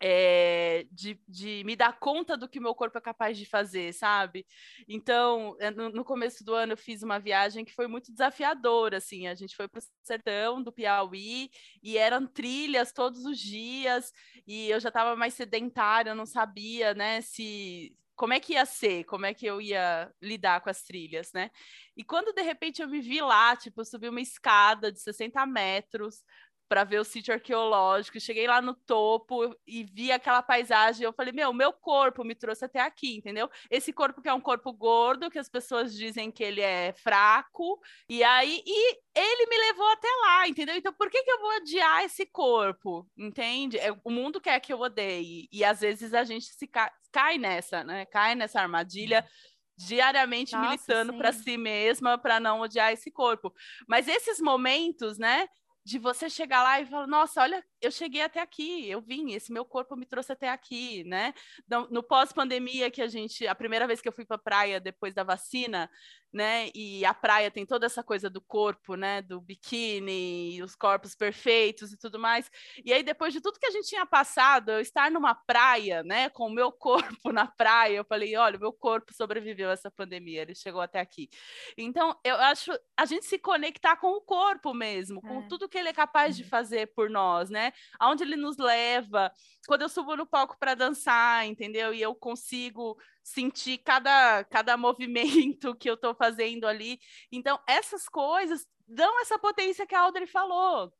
[0.00, 4.46] é, de, de me dar conta do que meu corpo é capaz de fazer, sabe?
[4.88, 8.98] Então, eh, no, no começo do ano eu fiz uma viagem que foi muito desafiadora,
[8.98, 11.50] assim, a gente foi para o sertão do Piauí
[11.82, 14.12] e eram trilhas todos os dias
[14.46, 19.04] e eu já estava mais sedentária, não sabia, né, se como é que ia ser,
[19.04, 21.50] como é que eu ia lidar com as trilhas, né?
[21.94, 25.44] E quando de repente eu me vi lá, tipo, eu subi uma escada de 60
[25.46, 26.22] metros,
[26.68, 28.20] para ver o sítio arqueológico.
[28.20, 31.04] Cheguei lá no topo e vi aquela paisagem.
[31.04, 33.48] Eu falei, meu, meu corpo me trouxe até aqui, entendeu?
[33.70, 37.80] Esse corpo que é um corpo gordo, que as pessoas dizem que ele é fraco,
[38.08, 40.76] e aí e ele me levou até lá, entendeu?
[40.76, 43.08] Então por que, que eu vou odiar esse corpo?
[43.16, 43.78] Entende?
[43.78, 45.48] É, o mundo quer que eu odeie.
[45.52, 48.04] E às vezes a gente se cai, cai nessa, né?
[48.06, 49.26] Cai nessa armadilha
[49.76, 53.52] diariamente Nossa, militando para si mesma para não odiar esse corpo.
[53.86, 55.46] Mas esses momentos, né,
[55.86, 59.52] de você chegar lá e falar, nossa, olha, eu cheguei até aqui, eu vim, esse
[59.52, 61.32] meu corpo me trouxe até aqui, né?
[61.68, 65.14] No, no pós-pandemia que a gente, a primeira vez que eu fui para praia depois
[65.14, 65.88] da vacina,
[66.32, 66.70] né?
[66.74, 69.22] E a praia tem toda essa coisa do corpo, né?
[69.22, 72.50] Do biquíni, os corpos perfeitos e tudo mais.
[72.84, 76.28] E aí, depois de tudo que a gente tinha passado, eu estar numa praia, né?
[76.30, 79.90] Com o meu corpo na praia, eu falei: olha, o meu corpo sobreviveu a essa
[79.90, 81.28] pandemia, ele chegou até aqui.
[81.76, 85.48] Então, eu acho a gente se conectar com o corpo mesmo, com é.
[85.48, 86.48] tudo que ele é capaz de uhum.
[86.48, 87.72] fazer por nós, né?
[87.98, 89.32] Aonde ele nos leva.
[89.66, 91.92] Quando eu subo no palco para dançar, entendeu?
[91.92, 92.96] E eu consigo
[93.26, 97.00] sentir cada, cada movimento que eu estou fazendo ali.
[97.32, 100.92] Então, essas coisas dão essa potência que a Audrey falou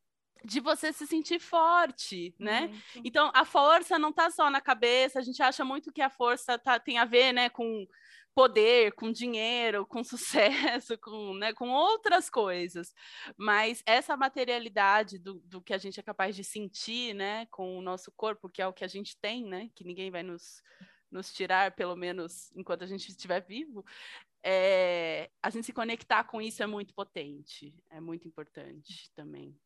[0.45, 2.69] de você se sentir forte, né?
[3.05, 6.59] Então, a força não está só na cabeça, a gente acha muito que a força
[6.59, 7.87] tá, tem a ver, né, com
[8.35, 10.03] poder, com dinheiro, com
[10.83, 12.93] sucesso, com, né, com outras coisas.
[13.37, 17.83] Mas essa materialidade do, do que a gente é capaz de sentir, né, com o
[17.83, 20.61] nosso corpo, que é o que a gente tem, né, que ninguém vai nos
[21.17, 23.85] nos tirar, pelo menos enquanto a gente estiver vivo,
[24.45, 29.59] é, a gente se conectar com isso é muito potente, é muito importante também.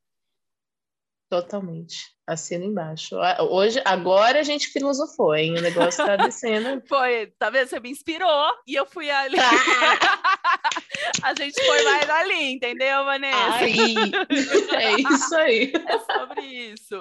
[1.30, 2.12] Totalmente.
[2.26, 3.14] Assina embaixo.
[3.50, 5.56] Hoje, agora a gente filosofou, hein?
[5.56, 6.82] O negócio tá descendo.
[6.88, 7.68] Foi, tá vendo?
[7.68, 9.36] Você me inspirou e eu fui ali.
[11.22, 13.58] a gente foi mais ali, entendeu, Vanessa?
[13.58, 13.94] Aí.
[14.74, 15.72] É isso aí.
[15.72, 16.96] É sobre isso.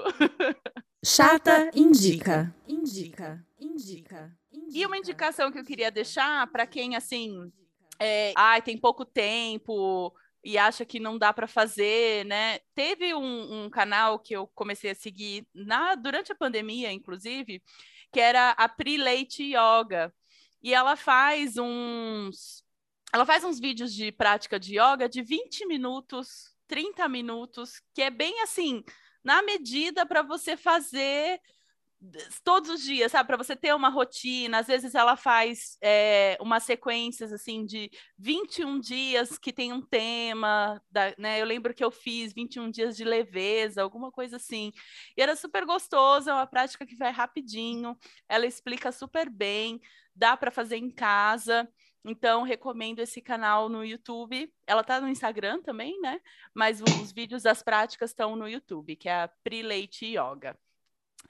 [1.04, 2.54] Chata indica.
[2.68, 3.43] Indica.
[3.60, 4.32] Indica.
[4.72, 7.51] E uma indicação que eu queria deixar para quem, assim,
[7.99, 10.13] é, ai, tem pouco tempo
[10.43, 12.59] e acha que não dá para fazer, né?
[12.74, 17.61] Teve um, um, canal que eu comecei a seguir na durante a pandemia, inclusive,
[18.11, 20.13] que era a Pri Leite Yoga.
[20.61, 22.63] E ela faz uns
[23.11, 28.11] ela faz uns vídeos de prática de yoga de 20 minutos, 30 minutos, que é
[28.11, 28.84] bem assim,
[29.24, 31.41] na medida para você fazer
[32.43, 33.28] todos os dias, sabe?
[33.28, 34.60] Para você ter uma rotina.
[34.60, 40.82] Às vezes ela faz é, umas sequências assim de 21 dias que tem um tema,
[40.89, 41.41] da, né?
[41.41, 44.72] Eu lembro que eu fiz 21 dias de leveza, alguma coisa assim.
[45.18, 47.97] E era super gostoso, é uma prática que vai rapidinho.
[48.28, 49.82] Ela explica super bem,
[50.16, 51.68] dá para fazer em casa.
[52.06, 54.52] Então, recomendo esse canal no YouTube.
[54.66, 56.22] Ela tá no Instagram também, né?
[56.54, 60.58] Mas os vídeos das práticas estão no YouTube, que é a Prileite Yoga.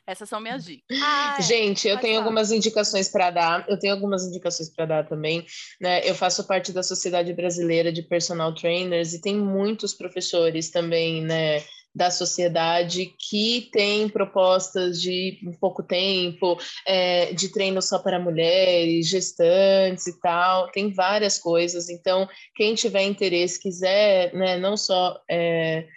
[0.06, 0.98] Essas são minhas dicas.
[1.02, 2.26] Ai, Gente, eu tenho falar.
[2.26, 3.66] algumas indicações para dar.
[3.70, 5.46] Eu tenho algumas indicações para dar também.
[5.80, 6.02] Né?
[6.04, 11.64] Eu faço parte da Sociedade Brasileira de Personal Trainers e tem muitos professores também, né?
[11.94, 20.06] da sociedade que tem propostas de pouco tempo, é, de treino só para mulheres, gestantes
[20.08, 21.90] e tal, tem várias coisas.
[21.90, 25.88] Então, quem tiver interesse, quiser, né, não só é,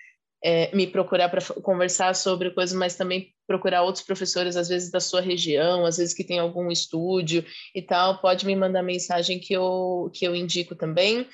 [0.42, 5.00] é, me procurar para conversar sobre coisas, mas também procurar outros professores, às vezes da
[5.00, 9.52] sua região, às vezes que tem algum estúdio e tal, pode me mandar mensagem que
[9.52, 11.26] eu, que eu indico também.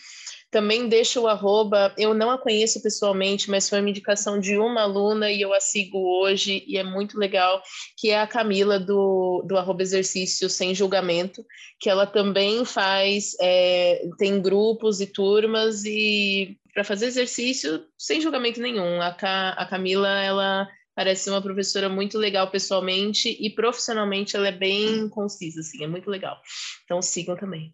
[0.50, 4.82] Também deixo o arroba, eu não a conheço pessoalmente, mas foi uma indicação de uma
[4.82, 7.62] aluna e eu a sigo hoje e é muito legal,
[7.98, 11.44] que é a Camila do, do arroba exercício sem julgamento,
[11.78, 18.60] que ela também faz, é, tem grupos e turmas e para fazer exercício sem julgamento
[18.60, 19.00] nenhum.
[19.00, 24.52] A, Ca, a Camila, ela parece uma professora muito legal pessoalmente e profissionalmente ela é
[24.52, 26.40] bem concisa, assim, é muito legal.
[26.84, 27.72] Então sigam também.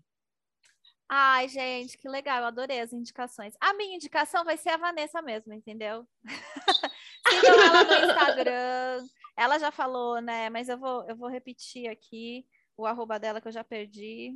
[1.08, 3.54] Ai, gente, que legal, eu adorei as indicações.
[3.60, 6.06] A minha indicação vai ser a Vanessa mesmo, entendeu?
[7.28, 9.06] Sigam ela no Instagram.
[9.36, 10.50] Ela já falou, né?
[10.50, 12.44] Mas eu vou, eu vou repetir aqui
[12.76, 14.32] o arroba dela que eu já perdi.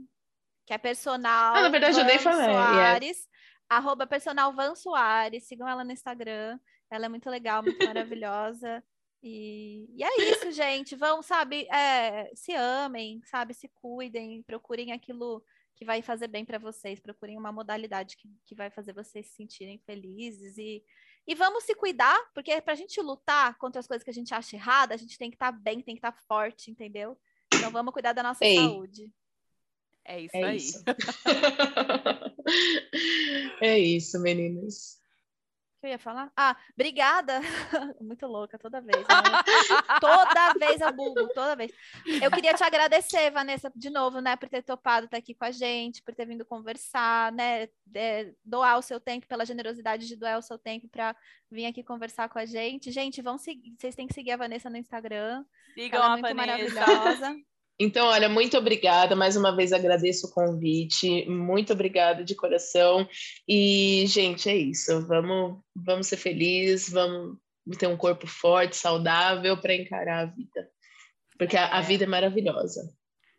[0.67, 1.57] Que é personal.
[1.57, 2.47] Ah, na verdade, eu nem falei.
[2.47, 3.29] Soares, yeah.
[3.69, 5.45] Arroba personal Van Soares.
[5.45, 6.59] Sigam ela no Instagram.
[6.91, 8.83] Ela é muito legal, muito maravilhosa.
[9.21, 10.95] E, e, é isso, gente.
[10.95, 15.43] Vão, sabe, é, se amem, sabe, se cuidem, procurem aquilo
[15.75, 17.01] que vai fazer bem para vocês.
[17.01, 20.85] Procurem uma modalidade que, que vai fazer vocês se sentirem felizes e,
[21.27, 24.33] e vamos se cuidar, porque para a gente lutar contra as coisas que a gente
[24.33, 27.19] acha errada, a gente tem que estar tá bem, tem que estar tá forte, entendeu?
[27.53, 29.13] Então vamos cuidar da nossa saúde.
[30.09, 30.57] É isso É aí.
[30.57, 30.83] isso.
[33.61, 34.97] é isso, meninas.
[35.77, 36.33] O que eu ia falar?
[36.37, 37.41] Ah, obrigada.
[38.01, 38.97] Muito louca, toda vez.
[38.97, 39.07] né?
[40.01, 41.71] toda vez eu bugo, toda vez.
[42.21, 45.53] Eu queria te agradecer, Vanessa, de novo, né, por ter topado estar aqui com a
[45.53, 50.39] gente, por ter vindo conversar, né, é, doar o seu tempo, pela generosidade de doar
[50.39, 51.15] o seu tempo para
[51.49, 52.91] vir aqui conversar com a gente.
[52.91, 55.45] Gente, vão seguir, vocês têm que seguir a Vanessa no Instagram.
[55.75, 56.75] Sigam Ela é a muito Vanessa.
[56.85, 57.37] maravilhosa.
[57.81, 59.15] Então, olha, muito obrigada.
[59.15, 61.25] Mais uma vez agradeço o convite.
[61.29, 63.09] Muito obrigada de coração.
[63.47, 65.07] E, gente, é isso.
[65.07, 67.39] Vamos, vamos ser felizes, vamos
[67.79, 70.69] ter um corpo forte, saudável para encarar a vida.
[71.39, 71.83] Porque a, a É.
[71.83, 72.93] vida é maravilhosa.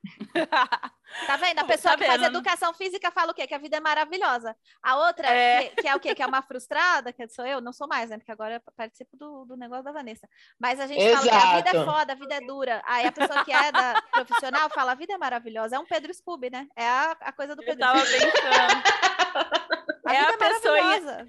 [1.25, 1.57] Tá vendo?
[1.59, 3.47] A pessoa Tá que faz educação física fala o quê?
[3.47, 4.55] Que a vida é maravilhosa.
[4.81, 5.63] A outra, É.
[5.69, 6.13] Que, que é o quê?
[6.13, 8.17] Que é uma frustrada, que sou eu, não sou mais, né?
[8.19, 10.29] Porque agora eu participo do, do negócio da Vanessa.
[10.59, 11.91] Mas a gente fala que a vida é Exato.
[11.91, 12.81] foda, a vida é dura.
[12.85, 15.75] Aí a pessoa que é da profissional fala, a vida é maravilhosa.
[15.77, 16.67] É um Pedro Scooby, né?
[16.75, 18.31] É a, a coisa do Eu Pedro tava Scooby.
[18.31, 19.89] pensando.
[20.05, 21.27] A é vida a pessoa- maravilhosa.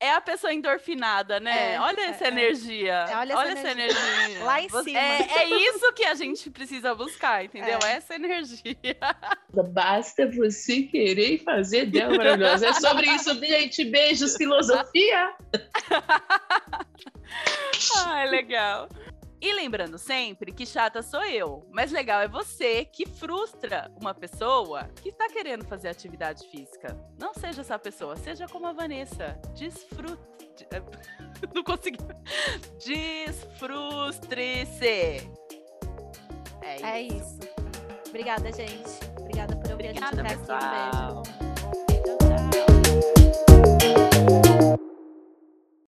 [0.00, 1.74] É a pessoa endorfinada, né?
[1.74, 2.28] É, olha é, essa é.
[2.28, 3.04] energia.
[3.08, 4.00] É, olha essa essa energia.
[4.00, 4.44] energia.
[4.44, 4.98] Lá em Você- cima.
[5.00, 7.80] É, é isso que a gente precisa buscar, entendeu?
[7.84, 7.94] É.
[7.94, 8.72] Essa energia.
[9.72, 12.68] Basta você querer e fazer dela maravilhosa.
[12.68, 13.84] É sobre isso, gente.
[13.86, 15.34] Beijos, filosofia.
[18.06, 18.88] Ai, legal.
[19.40, 24.90] E lembrando sempre que chata sou eu, mas legal é você que frustra uma pessoa
[25.00, 26.98] que está querendo fazer atividade física.
[27.18, 29.38] Não seja essa pessoa, seja como a Vanessa.
[29.54, 30.18] Desfrute.
[31.54, 31.98] Não consegui.
[32.84, 35.30] Desfrustre-se.
[36.60, 36.86] É isso.
[36.86, 37.38] É isso.
[38.08, 38.90] Obrigada, gente.
[39.20, 40.42] Obrigada por ouvir Obrigada, a gente até aqui.
[40.42, 41.22] Um beijo.
[41.22, 41.22] pessoal.